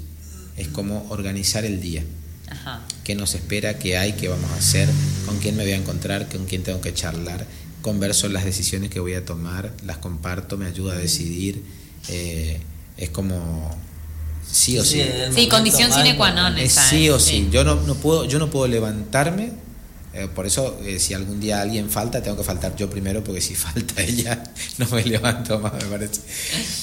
[0.56, 2.02] Es como organizar el día.
[2.48, 2.82] Ajá.
[3.02, 4.86] qué nos espera, qué hay, qué vamos a hacer,
[5.24, 7.46] con quién me voy a encontrar, con quién tengo que charlar,
[7.80, 11.64] converso las decisiones que voy a tomar, las comparto, me ayuda a decidir,
[12.08, 12.60] eh,
[12.98, 13.74] es como
[14.46, 15.02] sí o sí.
[15.34, 16.58] Sí, condición sine qua non.
[16.58, 17.44] Es sí o sí.
[17.44, 17.48] sí.
[17.50, 19.52] Yo no, no puedo, yo no puedo levantarme.
[20.14, 23.40] Eh, por eso, eh, si algún día alguien falta, tengo que faltar yo primero, porque
[23.40, 24.42] si falta ella,
[24.78, 26.20] no me levanto más, me parece.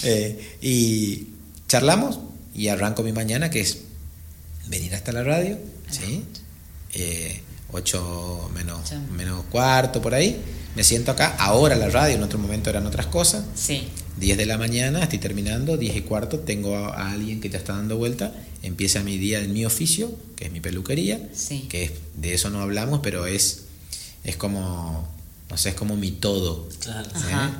[0.03, 1.27] Eh, y
[1.67, 2.19] charlamos
[2.55, 3.79] y arranco mi mañana, que es
[4.67, 5.57] venir hasta la radio,
[5.89, 6.23] ¿sí?
[6.93, 8.95] Eh, 8 menos, Sí.
[9.11, 10.41] menos cuarto, por ahí.
[10.75, 13.43] Me siento acá, ahora la radio, en otro momento eran otras cosas.
[13.55, 13.87] Sí.
[14.17, 17.57] 10 de la mañana, estoy terminando, 10 y cuarto, tengo a, a alguien que ya
[17.57, 18.33] está dando vuelta,
[18.63, 21.65] empieza mi día en mi oficio, que es mi peluquería, Sí.
[21.69, 23.63] que es- de eso no hablamos, pero es,
[24.23, 25.07] es como,
[25.49, 26.67] no sé, es como mi todo.
[26.79, 27.09] Claro.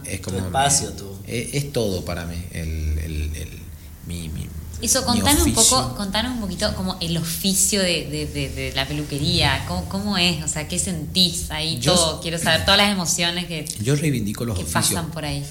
[0.05, 0.13] ¿eh?
[0.15, 3.59] Es Tu como espacio, tu- Es, es todo para mí, el, el- el-
[4.07, 4.47] mi, mi-
[4.81, 8.87] Eso, contanos un poco, contanos un poquito como el oficio de, de- de- de la
[8.87, 12.89] peluquería, ¿Cómo, cómo es, o sea, qué sentís ahí, Yo- todo, quiero saber todas las
[12.91, 14.85] emociones que, Yo reivindico los que oficios.
[14.89, 15.45] pasan por ahí.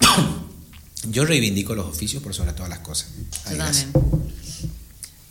[1.10, 3.08] Yo reivindico los oficios por sobre todas las cosas.
[3.50, 3.92] Yo también.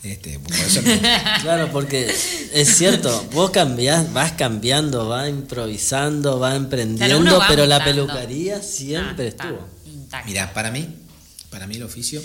[0.04, 0.82] Este, por eso
[1.42, 2.14] Claro, porque
[2.54, 9.26] es cierto, vos cambiás, vas cambiando, vas improvisando, vas emprendiendo, va pero la peluquería siempre
[9.26, 9.70] Ah, está estuvo.
[10.26, 10.90] Mira, para mí,
[11.50, 12.22] para mí el oficio,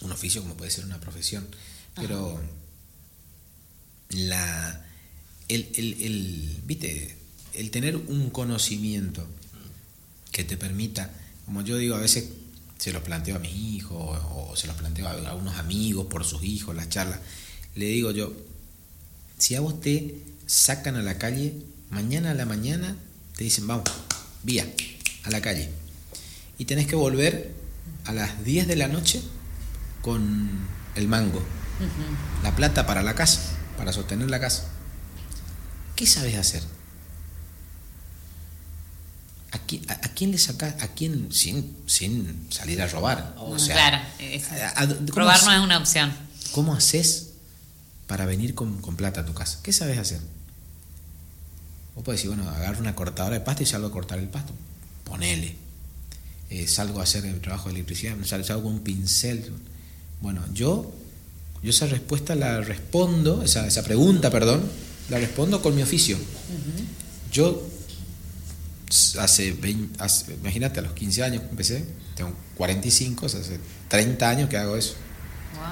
[0.00, 1.46] un oficio como puede ser una profesión,
[1.94, 2.40] pero
[4.08, 4.84] la,
[5.48, 7.16] el, el, el, viste,
[7.52, 9.26] el tener un conocimiento
[10.32, 11.10] que te permita,
[11.44, 12.30] como yo digo, a veces
[12.78, 16.24] se los planteo a mis hijos o, o se los planteo a algunos amigos por
[16.24, 17.20] sus hijos, las charlas,
[17.74, 18.32] le digo yo,
[19.38, 21.54] si a vos te sacan a la calle,
[21.90, 22.96] mañana a la mañana
[23.36, 23.84] te dicen, vamos,
[24.42, 24.66] vía,
[25.24, 25.70] a la calle,
[26.58, 27.52] y tenés que volver
[28.04, 29.22] a las 10 de la noche
[30.02, 30.50] con
[30.94, 31.42] el mango,
[32.42, 33.40] la plata para la casa,
[33.76, 34.64] para sostener la casa.
[35.96, 36.62] ¿Qué sabes hacer?
[39.54, 40.82] ¿A quién, a, a quién le sacas?
[40.82, 41.32] ¿A quién?
[41.32, 43.34] Sin, sin salir a robar.
[43.38, 46.12] O sea, claro, es- a- a- ¿cómo robar no es una opción.
[46.52, 47.28] ¿Cómo haces
[48.08, 49.60] para venir con, con plata a tu casa?
[49.62, 50.20] ¿Qué sabes hacer?
[51.94, 54.52] Vos podés decir, bueno, agarro una cortadora de pasto y salgo a cortar el pasto.
[55.04, 55.54] Ponele.
[56.50, 59.52] Eh, salgo a hacer el trabajo de electricidad, sal- salgo con un pincel.
[60.20, 60.92] Bueno, yo,
[61.62, 64.62] yo esa respuesta la respondo, esa, esa pregunta, perdón,
[65.10, 66.18] la respondo con mi oficio.
[67.32, 67.66] Yo
[69.18, 71.84] hace 20, hace- imagínate, a los 15 años que empecé,
[72.16, 73.58] tengo 45, o sea, hace
[73.88, 74.94] 30 años que hago eso.
[75.54, 75.62] Wow.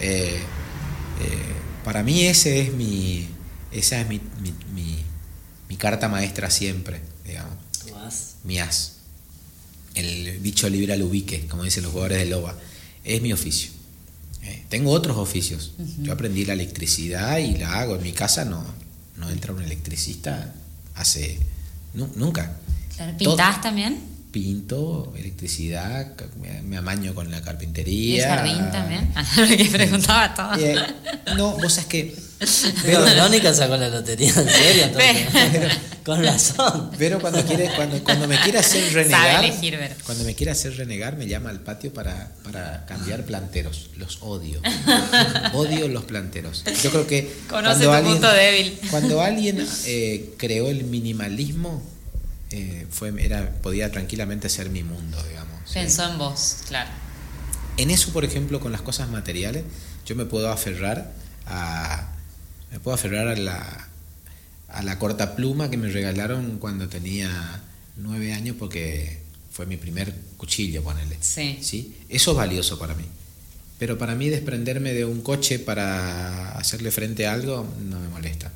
[0.00, 0.40] Eh, eh,
[1.84, 3.28] para mí ese es mi,
[3.72, 5.04] esa es mi, mi, mi-
[5.68, 7.54] mi carta maestra siempre, digamos,
[7.86, 8.34] Tú vas.
[8.44, 8.96] mi as.
[9.94, 12.56] El dicho libre al ubique, como dicen los jugadores de Loba,
[13.04, 13.70] es mi oficio.
[14.42, 15.72] Eh, tengo otros oficios.
[15.98, 17.96] Yo aprendí la electricidad y la hago.
[17.96, 18.64] En mi casa no,
[19.16, 20.54] no entra un electricista
[20.94, 21.38] hace
[21.94, 22.56] nu- nunca.
[22.96, 23.98] Claro, Todo- ¿Pintás también?
[24.30, 26.12] Pinto, electricidad,
[26.62, 28.28] me, amaño con la ¿Y el carpintería.
[28.36, 29.10] jardín también?
[29.16, 29.24] Ah,
[29.56, 30.54] que preguntaba todo.
[30.64, 30.76] Eh,
[31.36, 32.29] no, vos sabés que.
[32.82, 34.84] Pero Verónica sacó la lotería, en serio.
[34.84, 35.78] entonces.
[36.04, 36.90] Con razón.
[36.98, 41.16] Pero cuando quiere, cuando, cuando me quiere hacer renegar, elegir, cuando me quiere hacer renegar,
[41.16, 43.90] me llama al patio para, para cambiar planteros.
[43.96, 44.62] Los odio.
[45.52, 46.64] odio los planteros.
[46.82, 48.78] Yo creo que Conoce tu punto débil.
[48.90, 51.82] Cuando alguien eh, creó el minimalismo,
[52.50, 55.54] eh, fue, era, podía tranquilamente ser mi mundo, digamos.
[55.66, 55.74] ¿sí?
[55.74, 56.90] Pensó en vos, claro.
[57.76, 59.64] En eso, por ejemplo, con las cosas materiales,
[60.06, 61.12] yo me puedo aferrar
[61.46, 62.09] a.
[62.70, 63.88] Me puedo aferrar a la,
[64.68, 67.62] a la corta pluma que me regalaron cuando tenía
[67.96, 69.18] nueve años, porque
[69.50, 71.16] fue mi primer cuchillo, ponele.
[71.20, 71.58] Sí.
[71.60, 71.96] ¿Sí?
[72.08, 73.04] Eso es valioso para mí.
[73.78, 78.52] Pero para mí, desprenderme de un coche para hacerle frente a algo no me molesta.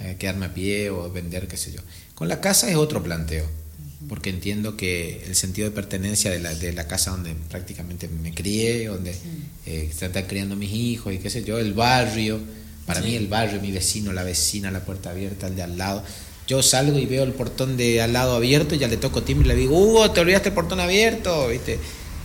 [0.00, 1.80] Eh, quedarme a pie o vender, qué sé yo.
[2.14, 3.48] Con la casa es otro planteo
[4.08, 8.34] porque entiendo que el sentido de pertenencia de la, de la casa donde prácticamente me
[8.34, 9.14] crié, donde
[9.66, 12.40] eh, están criando mis hijos y qué sé yo, el barrio,
[12.86, 16.02] para mí el barrio, mi vecino, la vecina, la puerta abierta, el de al lado.
[16.46, 19.46] Yo salgo y veo el portón de al lado abierto y ya le toco timbre
[19.46, 21.78] y le digo, Hugo, te olvidaste el portón abierto, ¿viste?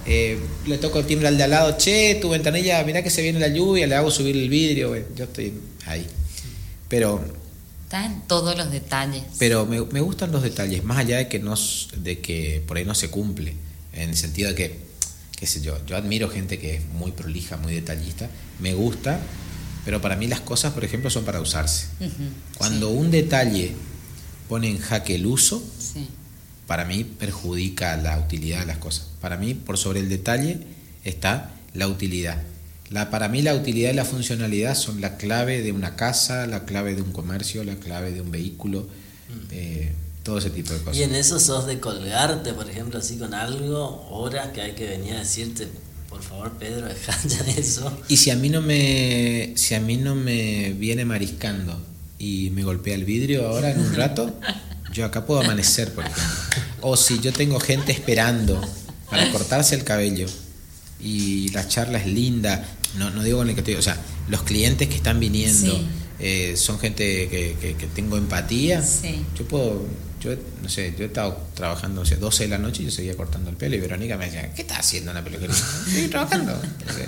[0.05, 3.21] Eh, le toco el timbre al de al lado, che, tu ventanilla, mirá que se
[3.21, 5.53] viene la lluvia, le hago subir el vidrio, yo estoy
[5.85, 6.05] ahí.
[6.87, 7.23] Pero
[7.83, 9.23] Está en todos los detalles.
[9.39, 11.55] pero me, me gustan los detalles, más allá de que, no,
[11.97, 13.55] de que por ahí no se cumple,
[13.93, 14.79] en el sentido de que,
[15.35, 18.29] qué sé yo, yo admiro gente que es muy prolija, muy detallista,
[18.59, 19.19] me gusta,
[19.89, 21.87] pero para mí las cosas, por ejemplo, son para usarse.
[22.59, 23.73] Cuando un detalle
[24.47, 26.07] pone en jaque el uso, Sí.
[26.67, 29.07] para mí perjudica la utilidad de las cosas.
[29.19, 30.59] Para mí, por sobre el detalle,
[31.03, 32.37] está la utilidad.
[32.91, 36.65] La, para mí la utilidad y la funcionalidad son la clave de una casa, la
[36.65, 38.87] clave de un comercio, la clave de un vehículo,
[39.49, 40.97] eh, todo ese tipo de cosas.
[40.97, 44.85] Y en eso sos de colgarte, por ejemplo, así con algo, horas que hay que
[44.87, 45.67] venir a decirte,
[46.09, 47.95] por favor, Pedro, deja ya eso.
[48.07, 51.79] Y si a mí no me, si a mí no me viene mariscando
[52.17, 54.39] y me golpea el vidrio ahora en un rato,
[54.93, 56.23] yo acá puedo amanecer, por ejemplo.
[56.81, 58.59] O si yo tengo gente esperando
[59.09, 60.27] para cortarse el cabello
[61.01, 62.65] y la charla es linda,
[62.97, 63.97] no, no digo con el que estoy, o sea,
[64.29, 65.87] los clientes que están viniendo Sí.
[66.19, 68.81] eh, son gente que, que- que tengo empatía.
[68.81, 69.21] Sí.
[69.37, 69.85] Yo puedo,
[70.19, 72.91] yo no sé, yo he estado trabajando, o sea, 12 de la noche y yo
[72.91, 75.55] seguía cortando el pelo y Verónica me decía, ¿qué estás haciendo en la peluquería?
[75.87, 76.51] Estoy trabajando.
[76.53, 77.07] No sé,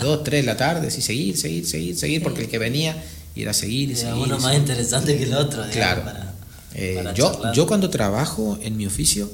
[0.00, 3.02] dos, tres de la tarde, sí, seguir, seguir, seguir, seguir, porque el que venía
[3.34, 4.14] y era seguir y seguir.
[4.14, 4.58] uno y más seguir.
[4.60, 6.04] interesante que el otro, digamos, Claro.
[6.04, 6.34] para-
[6.74, 7.54] Eh, para yo, charlar.
[7.54, 9.30] yo cuando trabajo en mi oficio,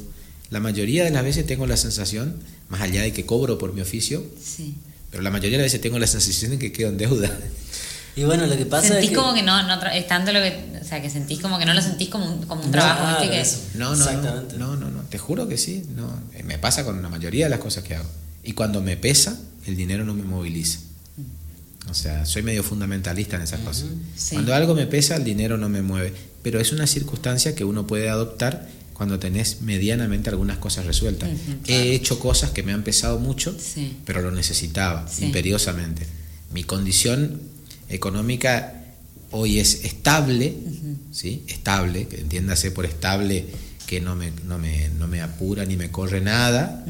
[0.50, 2.34] la mayoría de las veces tengo la sensación,
[2.68, 4.74] más allá de que cobro por mi oficio, Sí.
[5.10, 7.30] pero la mayoría de las veces tengo la sensación de que quedo en deuda.
[8.18, 9.16] Y bueno, lo que pasa Sentís es que...
[9.16, 11.74] como que no, no es tanto lo que, o sea, que sentís como que no
[11.74, 13.34] lo sentís como un, como un trabajo, Claro, ¿viste?
[13.36, 13.58] Que, eso.
[13.74, 14.56] No, no, Exactamente.
[14.58, 17.50] no, no, no, te juro que sí, no, eh, me pasa con la mayoría de
[17.50, 18.08] las cosas que hago.
[18.42, 20.80] Y cuando me pesa, el dinero no me moviliza.
[21.90, 23.86] O sea, soy medio fundamentalista en esas cosas.
[24.14, 24.34] Sí.
[24.34, 26.12] Cuando algo me pesa, el dinero no me mueve.
[26.42, 31.30] Pero es una circunstancia que uno puede adoptar cuando tenés medianamente algunas cosas resueltas.
[31.66, 33.96] He hecho cosas que me han pesado mucho, Sí.
[34.04, 35.24] pero lo necesitaba Sí.
[35.26, 36.06] imperiosamente.
[36.52, 37.40] Mi condición
[37.88, 38.74] económica
[39.30, 40.54] hoy es estable,
[41.12, 41.44] ¿sí?
[41.48, 43.46] Estable, entiéndase por estable
[43.86, 46.84] que no me, no me, no me apura ni me corre nada,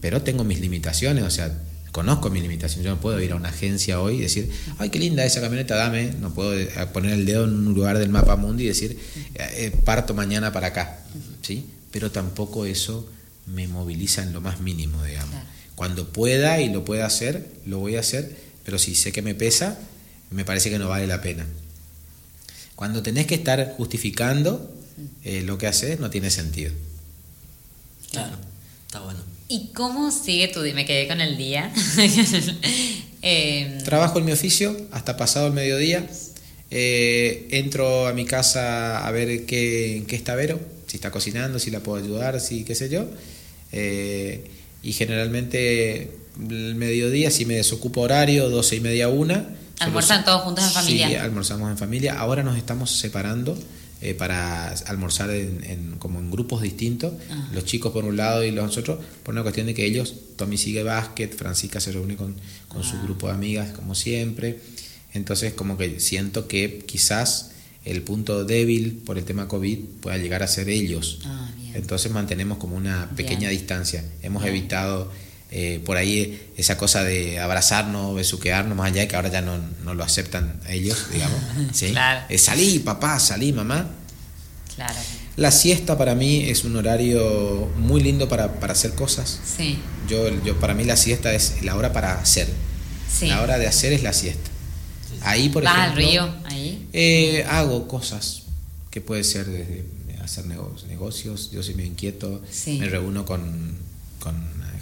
[0.00, 1.52] pero tengo mis limitaciones, o sea,
[1.90, 2.84] conozco mis limitaciones.
[2.84, 5.76] Yo no puedo ir a una agencia hoy y decir, ay, qué linda esa camioneta,
[5.76, 6.12] dame.
[6.20, 8.98] No puedo eh, poner el dedo en un lugar del mapa mundi y decir,
[9.34, 10.98] eh, parto mañana para acá,
[11.42, 11.66] ¿sí?
[11.92, 13.08] Pero tampoco eso
[13.46, 15.30] me moviliza en lo más mínimo, digamos.
[15.30, 15.46] Claro.
[15.76, 19.34] Cuando pueda y lo pueda hacer, lo voy a hacer, pero si sé que me
[19.34, 19.78] pesa,
[20.30, 21.46] me parece que no vale la pena.
[22.74, 24.70] Cuando tenés que estar justificando
[25.22, 26.72] eh, lo que haces, no tiene sentido.
[28.10, 28.36] Claro,
[28.86, 29.20] está bueno.
[29.48, 30.74] ¿Y cómo sigue tu día?
[30.74, 31.72] Me quedé con el día.
[33.26, 36.06] Eh, Trabajo en mi oficio hasta pasado el mediodía.
[36.70, 41.58] Eh, entro a mi casa a ver qué, en qué está Vero, si está cocinando,
[41.58, 43.06] si la puedo ayudar, si qué sé yo.
[43.72, 44.44] Eh,
[44.82, 49.56] y generalmente el mediodía, si me desocupo horario, doce y media, una.
[49.80, 51.08] ¿Almuerzan solo- todos juntos en familia?
[51.08, 52.18] Sí, almorzamos en familia.
[52.18, 53.58] Ahora nos estamos separando
[54.00, 57.12] eh, para almorzar en, en- como en grupos distintos.
[57.30, 57.48] Ah.
[57.52, 60.58] Los chicos por un lado y los otros, por una cuestión de que ellos, Tommy
[60.58, 62.34] sigue básquet, Francisca se reúne con,
[62.68, 62.84] con Ah.
[62.84, 64.60] su grupo de amigas como siempre.
[65.12, 67.50] Entonces como que siento que quizás
[67.84, 71.20] el punto débil por el tema COVID pueda llegar a ser ellos.
[71.24, 71.50] Ah.
[71.74, 73.60] Entonces mantenemos como una pequeña Bien.
[73.60, 74.04] distancia.
[74.22, 74.54] Hemos Bien.
[74.56, 75.10] evitado
[75.56, 79.56] eh, por ahí esa cosa de abrazarnos, besuquearnos, más allá de que ahora ya no,
[79.84, 81.38] no lo aceptan ellos, digamos.
[81.72, 81.90] ¿sí?
[81.92, 82.26] Claro.
[82.28, 83.88] Eh, salí, papá, salí, mamá.
[84.74, 84.94] Claro.
[85.36, 89.38] La siesta para mí es un horario muy lindo para, para hacer cosas.
[89.56, 89.78] Sí.
[90.08, 92.48] Yo, yo, para mí la siesta es la hora para hacer.
[93.12, 93.28] Sí.
[93.28, 94.50] La hora de hacer es la siesta.
[95.22, 96.34] Ahí, por ¿Vas al ejemplo, río?
[96.46, 96.88] Ahí.
[96.92, 98.42] eh, hago cosas
[98.90, 99.84] que puede ser desde
[100.22, 102.78] hacer nego- negocios, yo soy medio inquieto, Sí.
[102.78, 103.76] me reúno con,
[104.20, 104.34] con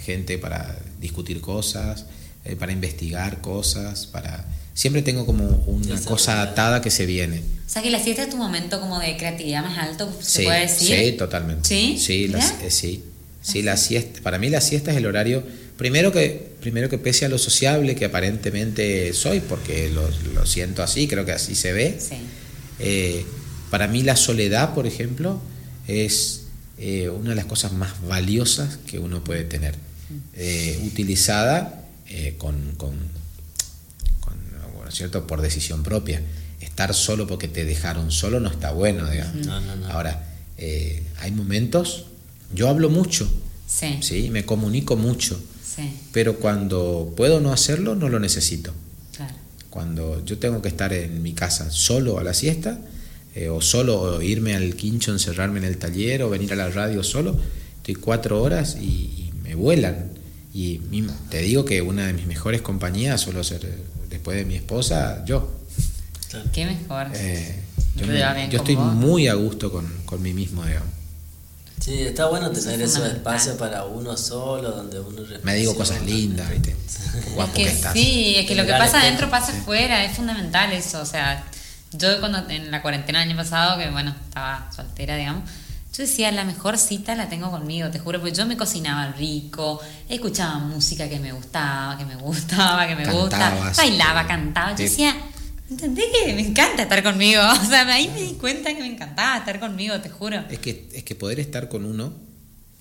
[0.05, 2.05] gente para discutir cosas,
[2.45, 6.05] eh, para investigar cosas, para siempre tengo como una Desarrollar.
[6.07, 7.41] cosa atada que se viene.
[7.65, 10.43] O sea que la siesta es tu momento como de creatividad más alto, se sí,
[10.45, 10.97] puede decir.
[10.97, 11.67] sí, totalmente.
[11.69, 11.97] ¿Sí?
[11.99, 13.03] Sí, la, eh, sí.
[13.41, 15.43] Sí, la siesta, para mí la siesta es el horario,
[15.77, 20.81] primero que, primero que pese a lo sociable que aparentemente soy, porque lo, lo siento
[20.81, 22.15] así, creo que así se ve, Sí.
[22.79, 23.25] eh,
[23.69, 25.41] para mí la soledad, por ejemplo,
[25.87, 26.43] es
[26.77, 29.75] eh, una de las cosas más valiosas que uno puede tener,
[30.35, 32.91] eh, utilizada eh, con, con,
[34.19, 34.35] con,
[34.75, 35.25] bueno, ¿cierto?
[35.27, 36.21] por decisión propia.
[36.59, 39.45] Estar solo porque te dejaron solo no está bueno, digamos.
[39.45, 39.87] No, no, no.
[39.87, 42.05] Ahora, eh, hay momentos,
[42.53, 43.29] yo hablo mucho,
[43.67, 43.97] Sí.
[44.01, 44.29] ¿sí?
[44.29, 45.91] me comunico mucho, Sí.
[46.11, 48.73] pero cuando puedo no hacerlo, no lo necesito.
[49.15, 49.33] Claro.
[49.69, 52.79] Cuando yo tengo que estar en mi casa solo a la siesta,
[53.35, 56.69] eh, o solo o irme al quincho, encerrarme en el taller, o venir a la
[56.69, 57.39] radio solo,
[57.77, 58.85] estoy cuatro horas y,
[59.17, 59.22] y
[59.55, 60.11] me vuelan.
[60.53, 60.79] Y
[61.29, 63.67] te digo que una de mis mejores compañías suelo ser,
[64.09, 65.51] después de mi esposa, yo.
[66.51, 67.07] Qué mejor.
[67.13, 67.59] Eh,
[67.95, 68.93] yo me- estoy vos.
[68.93, 70.89] muy a gusto con, con mí mismo, digamos.
[71.79, 73.17] Sí, está bueno tener es esos fundamental.
[73.17, 76.75] espacios para uno solo, donde uno Me digo cosas lindas, ¿viste?
[77.35, 77.93] Guapo que que estás.
[77.93, 81.01] sí, es que lo que pasa adentro pasa afuera, es fundamental eso.
[81.01, 81.43] O sea,
[81.91, 85.43] yo cuando en la cuarentena del año pasado, que bueno, estaba soltera, digamos,
[85.95, 89.79] Yo decía, la mejor cita la tengo conmigo, te juro, porque yo me cocinaba rico,
[90.09, 93.77] escuchaba música que me gustaba, que me gustaba, que me gusta, Cantabas.
[93.77, 94.71] bailaba, cantaba.
[94.71, 95.15] Yo decía,
[95.69, 97.43] ¿entendés que me encanta estar conmigo?
[97.61, 100.43] O sea, ahí me di cuenta que me encantaba estar conmigo, te juro.
[100.49, 102.11] Es que, es que poder estar con uno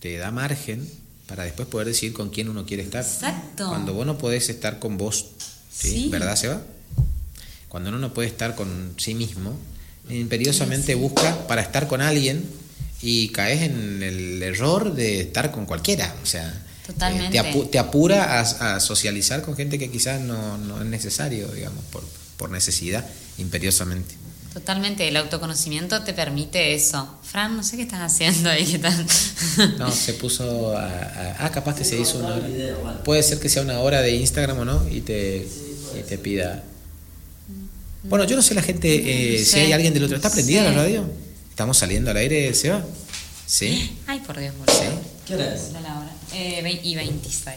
[0.01, 0.89] te da margen
[1.27, 3.05] para después poder decidir con quién uno quiere estar.
[3.05, 3.69] Exacto.
[3.69, 5.27] Cuando vos no podés estar con vos,
[5.71, 5.91] ¿sí?
[5.91, 6.09] Sí.
[6.09, 6.63] ¿verdad, Seba?
[7.69, 9.55] Cuando uno no puede estar con sí mismo,
[10.09, 12.62] imperiosamente busca para estar con alguien
[13.03, 16.15] y caes en el error de estar con cualquiera.
[16.23, 16.53] O sea,
[16.87, 17.37] Totalmente.
[17.37, 20.87] eh, te, apu- te apura a, a socializar con gente que quizás no, no es
[20.87, 22.03] necesario, digamos, por,
[22.37, 23.05] por necesidad,
[23.39, 24.15] imperiosamente.
[24.53, 27.09] Totalmente, el autoconocimiento te permite eso.
[27.23, 29.07] Fran, no sé qué estás haciendo ahí, ¿qué tal?
[29.79, 33.03] No, se puso a, a- Ah, capaz que se hizo una hora.
[33.03, 35.47] Puede ser que sea una hora de Instagram o no y te,
[35.99, 36.63] y te pida.
[38.05, 39.61] Bueno, yo no sé la gente eh, No si sé.
[39.63, 40.17] hay alguien del otro.
[40.17, 40.69] ¿Está prendida Sí.
[40.69, 41.05] la radio?
[41.53, 42.83] ¿Estamos saliendo al aire, Seba?
[43.47, 43.99] ¿Sí?
[44.07, 44.75] Ay, por Dios, boludo.
[44.75, 44.87] ¿Sí?
[45.27, 45.73] ¿Qué hora es?
[45.75, 46.11] La hora.
[46.33, 47.57] Eh, y 26.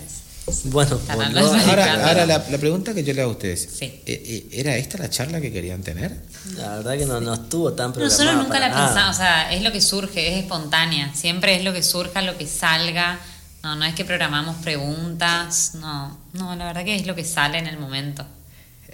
[0.65, 3.67] Bueno, de- Ahora, ahora la, la pregunta que yo le hago a ustedes.
[3.79, 3.85] Sí.
[3.85, 6.21] eh, eh, ¿Era esta la charla que querían tener?
[6.57, 8.87] la verdad que no, no estuvo tan programada Nosotros nunca para la nada.
[8.87, 11.11] pensamos, o sea, es lo que surge, es espontánea.
[11.15, 13.19] Siempre es lo que surja, lo que salga.
[13.63, 15.71] No, no es que programamos preguntas.
[15.75, 18.23] No, no, la verdad que es lo que sale en el momento.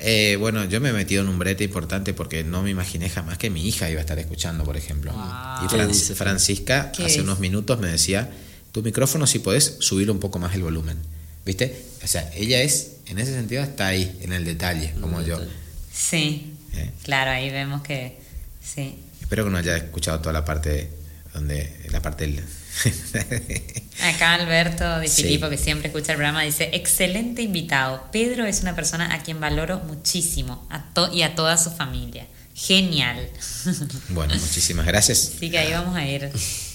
[0.04, 3.38] Eh, bueno, yo me he metido en un brete importante porque no me imaginé jamás
[3.38, 5.12] que mi hija iba a estar escuchando, por ejemplo.
[5.14, 5.66] Wow.
[5.66, 6.30] Y ¿Qué Fran- dice, Fran?
[6.30, 8.30] Francisca ¿Qué hace unos minutos me decía,
[8.72, 10.98] tu micrófono si podés subirle un poco más el volumen.
[11.46, 11.86] ¿Viste?
[12.04, 15.40] O sea, ella es, en ese sentido, está ahí, en el detalle, como el yo.
[15.40, 15.58] detalle.
[15.94, 18.18] Sí, Eh, claro, ahí vemos que
[18.64, 18.96] sí.
[19.22, 20.90] Espero que no haya escuchado toda la parte
[21.34, 22.36] donde la parte del
[24.02, 25.24] Acá Alberto Di Sí.
[25.24, 28.04] Filippo, que siempre escucha el programa, dice, excelente invitado.
[28.12, 32.26] Pedro es una persona a quien valoro muchísimo a to- y a toda su familia.
[32.56, 33.30] Genial.
[34.10, 36.26] Bueno, muchísimas gracias Así que ahí vamos a ir.
[36.26, 36.30] a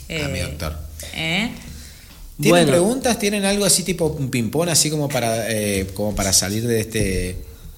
[0.09, 0.77] eh, mi doctor.
[1.15, 1.51] ¿eh?
[2.41, 2.69] ¿Tienen Bueno.
[2.69, 3.19] preguntas?
[3.19, 6.99] ¿Tienen algo así tipo un ping-pong, así como para, eh, como para salir de este,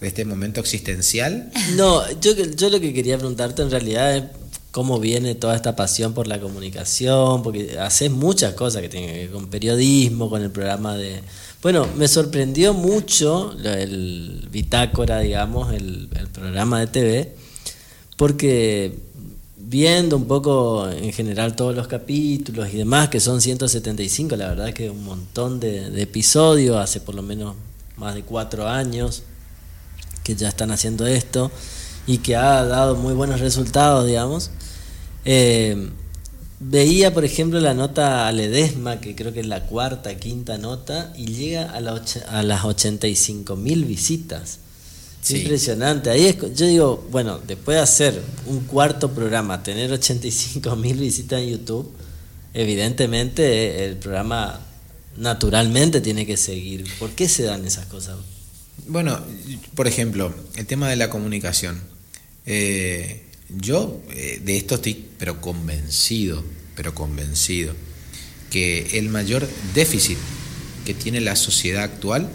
[0.01, 1.51] de este momento existencial?
[1.77, 4.25] No, yo, yo lo que quería preguntarte en realidad es
[4.71, 9.19] cómo viene toda esta pasión por la comunicación, porque haces muchas cosas que tienen que
[9.19, 11.23] ver con periodismo, con el programa de...
[11.62, 17.37] Bueno, me sorprendió mucho el Bitácora, digamos, el, el programa de TV,
[18.16, 18.99] porque
[19.57, 24.73] viendo un poco en general todos los capítulos y demás, que son 175, la verdad
[24.73, 27.57] que un montón de episodios, hace por lo menos
[27.97, 29.25] más de cuatro años
[30.23, 31.51] que ya están haciendo esto
[32.09, 34.51] y que ha dado muy buenos resultados, digamos.
[35.27, 35.91] Eh,
[36.59, 41.13] veía, por ejemplo, la nota a Ledesma, que creo que es la cuarta, quinta nota,
[41.15, 44.59] y llega a, la a las 85 mil visitas.
[45.21, 45.43] Sí.
[45.43, 46.09] Impresionante.
[46.09, 51.43] Ahí es, yo digo, bueno, después de hacer un cuarto programa, tener 85 mil visitas
[51.43, 51.93] en YouTube,
[52.55, 54.61] evidentemente el programa
[55.19, 56.87] naturalmente tiene que seguir.
[56.99, 58.17] ¿Por qué se dan esas cosas?
[58.87, 59.21] Bueno,
[59.75, 61.97] por ejemplo, el tema de la comunicación.
[62.51, 63.20] Eh,
[63.51, 66.42] yo eh, de esto estoy, pero convencido,
[66.74, 67.74] pero convencido,
[68.51, 70.16] que el mayor déficit
[70.86, 72.30] que tiene la sociedad actual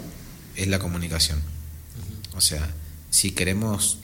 [0.54, 1.42] es la comunicación.
[2.36, 2.72] O sea,
[3.10, 3.98] si queremos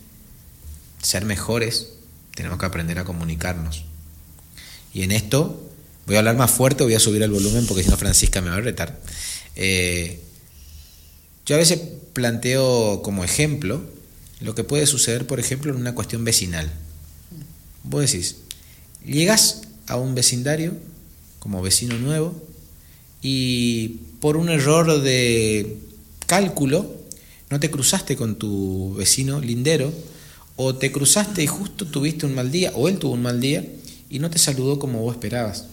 [1.00, 1.90] ser mejores,
[2.34, 3.84] tenemos que aprender a comunicarnos.
[4.92, 5.70] Y en esto,
[6.06, 8.50] voy a hablar más fuerte, voy a subir el volumen porque si no Francisca me
[8.50, 9.00] va a retar.
[9.54, 10.20] Eh,
[11.46, 11.80] yo a veces
[12.12, 14.00] planteo como ejemplo
[14.41, 16.71] lo que puede suceder, por ejemplo, en una cuestión vecinal.
[17.84, 18.37] Vos decís,
[19.04, 20.75] llegas a un vecindario
[21.38, 22.34] como vecino nuevo
[23.22, 25.79] y por un error de
[26.26, 26.95] cálculo
[27.50, 29.92] no te cruzaste con tu vecino lindero
[30.57, 33.67] o te cruzaste y justo tuviste un mal día o él tuvo un mal día
[34.08, 35.64] y no te saludó como vos esperabas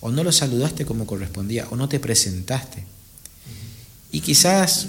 [0.00, 2.84] o no lo saludaste como correspondía o no te presentaste.
[4.12, 4.88] Y quizás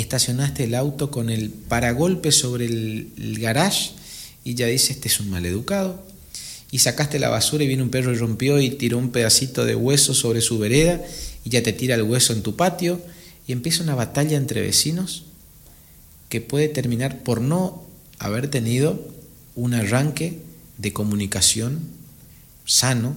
[0.00, 3.92] estacionaste el auto con el paragolpe sobre el, el garage
[4.44, 6.04] y ya dices, este es un maleducado.
[6.70, 9.74] Y sacaste la basura y viene un perro y rompió y tiró un pedacito de
[9.74, 11.02] hueso sobre su vereda
[11.44, 13.00] y ya te tira el hueso en tu patio
[13.46, 15.24] y empieza una batalla entre vecinos
[16.28, 17.84] que puede terminar por no
[18.18, 19.08] haber tenido
[19.54, 20.40] un arranque
[20.76, 21.80] de comunicación
[22.64, 23.14] sano,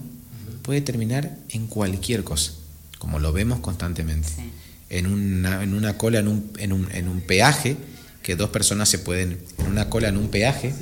[0.62, 2.52] puede terminar en cualquier cosa,
[2.98, 4.42] como lo vemos constantemente Sí.
[4.90, 7.76] En una, en una cola, en un, en, un, en un peaje,
[8.22, 10.72] que dos personas se pueden, en una cola, en un peaje,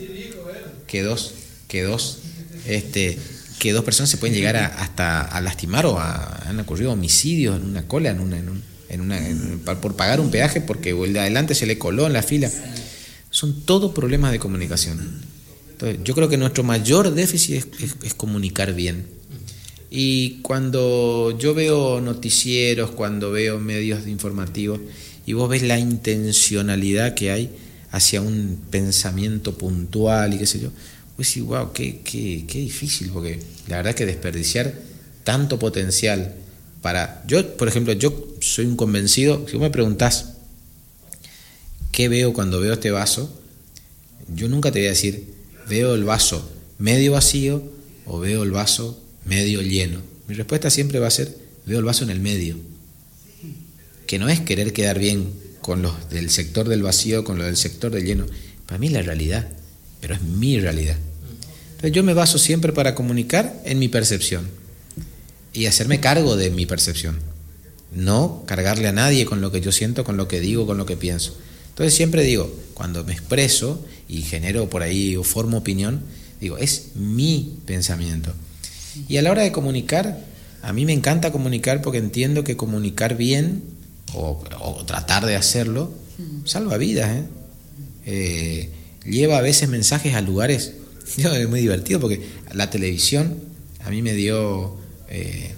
[0.87, 1.35] que dos,
[1.69, 2.19] que dos,
[2.67, 3.19] este,
[3.59, 7.57] que dos personas se pueden llegar a, hasta a lastimar o a, han ocurrido homicidios
[7.61, 10.91] en una cola, en una, en un- en una, en- por pagar un peaje porque
[10.91, 12.51] el de adelante se le coló en la fila.
[13.31, 15.21] Son todos problemas de comunicación.
[15.73, 17.67] Entonces, yo creo que nuestro mayor déficit
[18.03, 19.07] es comunicar bien.
[19.91, 24.81] Y cuando yo veo noticieros, cuando veo medios informativos,
[25.25, 27.51] y vos ves la intencionalidad que hay
[27.91, 30.71] hacia un pensamiento puntual y qué sé yo,
[31.17, 34.75] pues sí, wow, qué, qué, qué difícil, porque la verdad que desperdiciar
[35.25, 36.35] tanto potencial
[36.81, 37.23] para...
[37.27, 40.35] Yo, por ejemplo, yo soy un convencido, si vos me preguntás
[41.93, 43.31] qué veo cuando veo este vaso,
[44.35, 45.35] yo nunca te voy a decir,
[45.69, 47.63] veo el vaso medio vacío
[48.07, 48.99] o veo el vaso
[49.29, 50.01] medio lleno.
[50.27, 51.37] Mi respuesta siempre va a ser,
[51.67, 52.57] veo el vaso en el medio.
[54.07, 57.57] Que no es querer quedar bien con los del sector del vacío, con los del
[57.57, 58.27] sector del lleno.
[58.67, 59.49] Para mí es la realidad,
[60.01, 60.97] pero es mi realidad.
[61.71, 64.49] Entonces yo me baso siempre para comunicar en mi percepción
[65.53, 67.19] y hacerme cargo de mi percepción.
[67.95, 70.87] No cargarle a nadie con lo que yo siento, con lo que digo, con lo
[70.87, 71.37] que pienso.
[71.71, 76.03] Entonces siempre digo, cuando me expreso y genero por ahí o formo opinión,
[76.41, 78.33] digo, es mi pensamiento.
[79.07, 80.19] Y a la hora de comunicar,
[80.63, 83.63] a mí me encanta comunicar porque entiendo que comunicar bien
[84.15, 84.43] o,
[84.87, 85.93] tratar de hacerlo
[86.45, 87.11] salva vidas.
[87.11, 87.23] ¿eh?
[88.07, 88.71] Eh,
[89.05, 90.73] lleva a veces mensajes a lugares.
[91.17, 92.23] Es muy divertido porque
[92.53, 93.41] la televisión
[93.85, 94.77] a mí me dio
[95.09, 95.55] eh,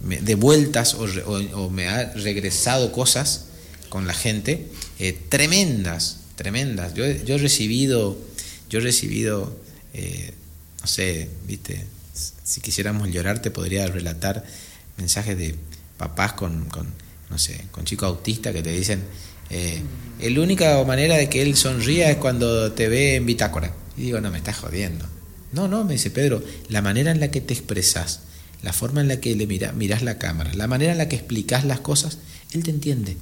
[0.00, 3.46] de vueltas o, me ha regresado cosas
[3.90, 4.66] con la gente
[5.28, 6.94] tremendas, tremendas.
[6.94, 8.16] Yo, yo, he recibido,
[8.70, 9.54] yo he recibido,
[10.80, 11.84] no sé, viste,
[12.14, 14.44] si quisiéramos llorar, te podría relatar
[14.96, 15.56] mensajes de
[15.96, 16.86] papás con, con
[17.30, 19.02] no sé, con chicos autistas que te dicen,
[19.50, 19.82] eh,
[20.20, 23.74] la única manera de que él sonría es cuando te ve en bitácora.
[23.96, 25.04] Y digo, no, me estás jodiendo.
[25.52, 28.20] No, no, me dice Pedro, la manera en la que te expresas,
[28.62, 31.16] la forma en la que le mira, miras la cámara, la manera en la que
[31.16, 32.18] explicas las cosas,
[32.52, 33.16] él te entiende.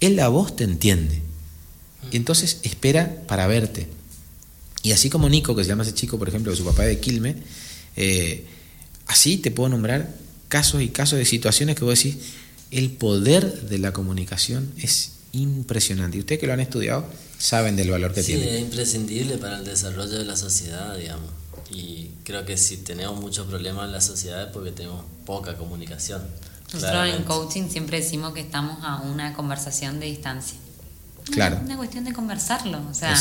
[0.00, 1.22] Él a vos te entiende.
[2.10, 3.86] Y entonces espera para verte.
[4.82, 6.90] Y así como Nico, que se llama ese chico, por ejemplo, que su papá es
[6.90, 7.36] de Quilme,
[7.96, 8.46] eh,
[9.06, 10.14] así te puedo nombrar
[10.48, 12.16] casos y casos de situaciones que vos decís,
[12.70, 16.16] el poder de la comunicación es impresionante.
[16.16, 17.06] Y ustedes que lo han estudiado
[17.38, 18.56] saben del valor que sí, tiene.
[18.56, 21.30] es imprescindible para el desarrollo de la sociedad, digamos.
[21.70, 26.22] Y creo que si tenemos muchos problemas en la sociedad es porque tenemos poca comunicación.
[26.72, 30.56] Nosotros en coaching siempre decimos que estamos a una conversación de distancia.
[31.30, 31.60] Claro.
[31.64, 32.82] Una cuestión de conversarlo.
[32.90, 33.14] O sea,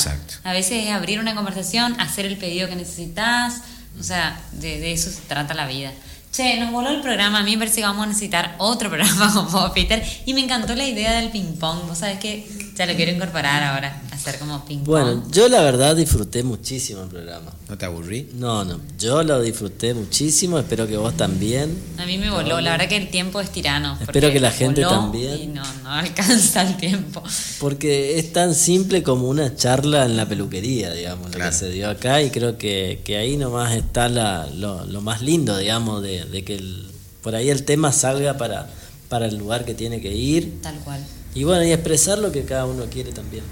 [0.43, 3.61] a veces es abrir una conversación, hacer el pedido que necesitas,
[3.99, 5.91] o sea, de, eso se trata la vida.
[6.31, 7.39] Che, nos voló el programa.
[7.39, 10.03] A mí me parece que vamos a necesitar otro programa como Peter.
[10.25, 11.87] Y me encantó la idea del ping-pong.
[11.87, 14.87] Vos sabés que ya lo quiero incorporar ahora, hacer como ping-pong.
[14.87, 17.51] Bueno, yo la verdad disfruté muchísimo el programa.
[17.69, 18.29] ¿No te aburrí?
[18.33, 18.79] No, no.
[18.97, 20.57] Yo lo disfruté muchísimo.
[20.57, 21.77] Espero que vos también.
[21.97, 22.59] A mí me voló.
[22.61, 23.97] La verdad que el tiempo es tirano.
[24.01, 25.41] Espero que la gente también.
[25.41, 27.21] Y no, no alcanza el tiempo.
[27.59, 31.89] Porque es tan simple como una charla en la peluquería, digamos, lo que se dio
[31.89, 32.21] acá.
[32.21, 36.43] Y creo que, que ahí nomás está la, lo, lo más lindo, digamos, de, de
[36.43, 36.87] que el,
[37.21, 38.67] por ahí el tema salga para,
[39.09, 40.59] para el lugar que tiene que ir.
[40.61, 41.03] Tal cual.
[41.35, 43.43] Y bueno, y expresar lo que cada uno quiere también.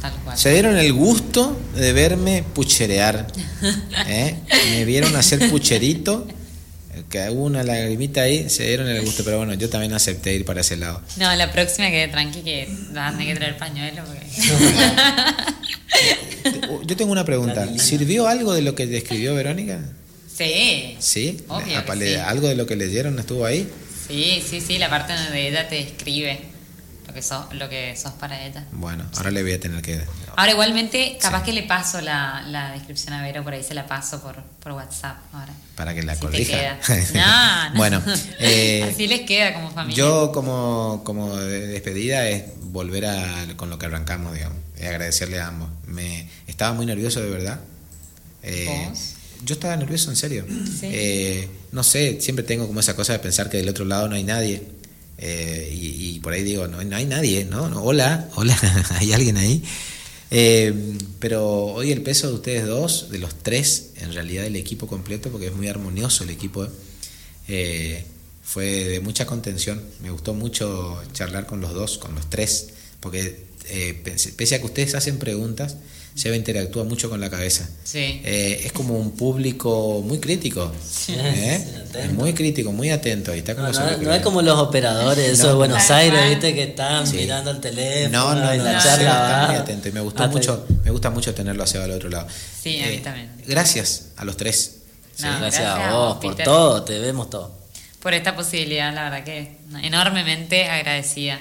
[0.00, 0.38] Tal cual.
[0.38, 3.26] Se dieron el gusto de verme pucherear.
[4.06, 4.36] ¿eh?
[4.70, 6.26] Me vieron hacer pucherito.
[7.10, 10.44] Que hubo una lagrimita ahí, se dieron el gusto, pero bueno, yo también acepté ir
[10.44, 11.02] para ese lado.
[11.16, 14.02] No, la próxima quede tranqui que van a que traer pañuelo.
[16.84, 17.66] yo tengo una pregunta.
[17.78, 19.80] ¿Sirvió algo de lo que describió Verónica?
[20.32, 20.96] Sí.
[21.00, 21.38] ¿Sí?
[22.24, 23.68] ¿Algo de lo que leyeron estuvo ahí?
[24.06, 26.53] Sí, sí, sí, la parte donde ella te escribe
[27.06, 28.64] lo que sos, lo que sos para ella.
[28.72, 30.00] Bueno, ahora le voy a tener que...
[30.36, 33.86] Ahora igualmente, capaz que le paso la, la, descripción a Vero, por ahí se la
[33.86, 35.52] paso por, por WhatsApp ahora.
[35.76, 36.78] Para que la corrija.
[37.14, 37.76] no, no.
[37.76, 38.02] Bueno,
[38.38, 39.96] eh, así les queda como familia.
[39.96, 45.48] Yo como, como despedida es volver a, con lo que arrancamos, digamos, y agradecerle a
[45.48, 45.68] ambos.
[45.86, 47.60] Me estaba muy nervioso de verdad.
[48.42, 48.88] Eh,
[49.44, 50.46] yo estaba nervioso, en serio.
[50.82, 54.14] Eh, no sé, siempre tengo como esa cosa de pensar que del otro lado no
[54.14, 54.62] hay nadie.
[55.18, 57.64] Eh, y, por ahí digo, no, no hay nadie, ¿no?
[57.82, 58.58] hola, hola,
[58.98, 59.62] hay alguien ahí.
[60.30, 60.72] Eh,
[61.20, 65.30] pero hoy el peso de ustedes dos, de los tres, en realidad del equipo completo,
[65.30, 66.66] porque es muy armonioso el equipo,
[68.42, 69.82] fue de mucha contención.
[70.02, 72.70] Me gustó mucho charlar con los dos, con los tres,
[73.00, 73.44] porque
[74.36, 75.76] pese a que ustedes hacen preguntas,
[76.14, 77.68] Seba interactúa mucho con la cabeza.
[77.82, 78.20] Sí.
[78.24, 80.72] Eh, es como un público muy crítico.
[81.08, 82.08] ¿eh?
[82.12, 83.34] muy crítico, muy atento.
[83.34, 87.50] Y está no, es como los operadores, esos de Buenos Aires, viste, que están mirando
[87.50, 89.46] el teléfono no, no, y la charla.
[89.48, 89.88] muy atento.
[89.88, 92.28] Y me gustó mucho, me gusta mucho tenerlo a Seba al otro lado.
[92.62, 93.30] Sí, a mí eh, también.
[93.48, 94.82] Gracias a los tres.
[95.18, 97.58] gracias, a vos, por todo, te vemos todo.
[97.98, 101.40] Por esta posibilidad, la verdad que enormemente agradecida.